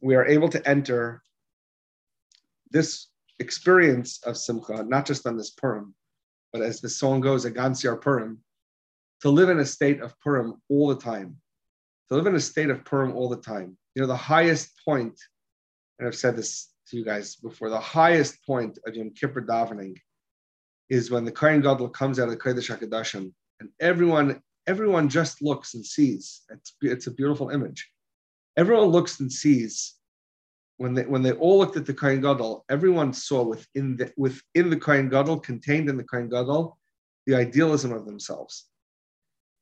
[0.00, 1.24] we are able to enter
[2.70, 3.08] this
[3.40, 5.92] experience of simcha, not just on this Purim,
[6.52, 8.43] but as the song goes, a Gansiar Purim,
[9.24, 11.38] to live in a state of Purim all the time.
[12.08, 13.78] To live in a state of Purim all the time.
[13.94, 15.18] you know, the highest point,
[15.98, 19.96] and I've said this to you guys before, the highest point of Yom Kippur davening
[20.90, 25.40] is when the Kohen Gadol comes out of the Kodesh HaKadoshim, and everyone, everyone just
[25.40, 26.42] looks and sees.
[26.50, 27.88] It's, it's a beautiful image.
[28.58, 29.94] Everyone looks and sees.
[30.76, 34.68] When they when they all looked at the Kohen Gadol, everyone saw within the within
[34.68, 36.76] the Kohen Gadol, contained in the Kohen Gadol,
[37.26, 38.66] the idealism of themselves.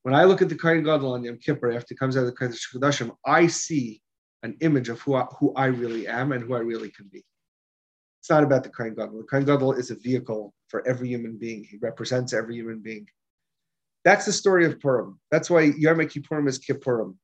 [0.02, 2.26] When I look at the Kohen Gadol on Yom Kippur after he comes out of
[2.26, 4.02] the Kodesh HaKadoshim, I see
[4.42, 7.22] an image of who I, who I really am and who I really can be.
[8.20, 9.18] It's not about the Kohen Gadol.
[9.18, 11.64] The Kohen Gadol is a vehicle for every human being.
[11.64, 13.06] He represents every human being.
[14.04, 15.20] That's the story of Purim.
[15.30, 17.14] That's why Yom Kippurim is Kippurim,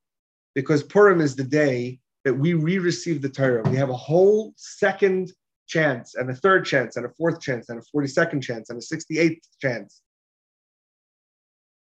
[0.55, 3.68] because Purim is the day that we re-receive the Torah.
[3.68, 5.33] We have a whole second
[5.66, 8.83] chance, and a third chance, and a fourth chance, and a forty-second chance, and a
[8.83, 10.03] sixty-eighth chance.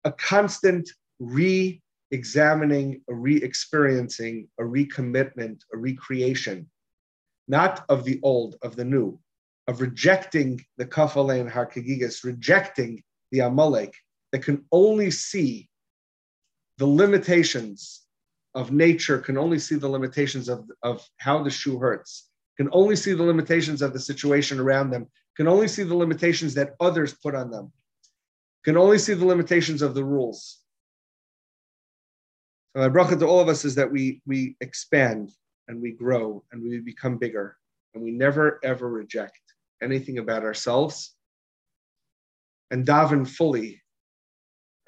[0.05, 0.89] A constant
[1.21, 1.81] re
[2.11, 6.69] examining, a re experiencing, a recommitment, a recreation,
[7.49, 9.19] not of the old, of the new,
[9.69, 13.95] of rejecting the Kafale and rejecting the Amalek
[14.33, 15.69] that can only see
[16.79, 18.03] the limitations
[18.55, 22.97] of nature, can only see the limitations of, of how the shoe hurts, can only
[22.97, 27.15] see the limitations of the situation around them, can only see the limitations that others
[27.15, 27.73] put on them,
[28.65, 30.59] can only see the limitations of the rules.
[32.75, 35.31] So my bracha to all of us is that we we expand
[35.69, 37.57] and we grow and we become bigger
[37.95, 39.41] and we never ever reject
[39.83, 41.15] anything about ourselves
[42.73, 43.83] and daven fully,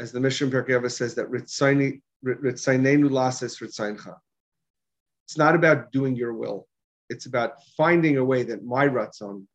[0.01, 4.17] as the Mishnah Pirkei says that ritzainenu lasis ritzaincha.
[5.27, 6.67] It's not about doing your will.
[7.11, 9.47] It's about finding a way that my ratzon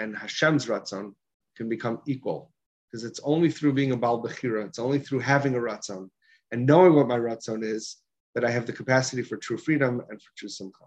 [0.00, 1.12] and Hashem's ratzon
[1.56, 2.53] can become equal.
[2.94, 6.08] Because it's only through being a Baal Bechira, it's only through having a ratzon
[6.52, 7.96] and knowing what my ratzon is,
[8.36, 10.84] that I have the capacity for true freedom and for true simcha.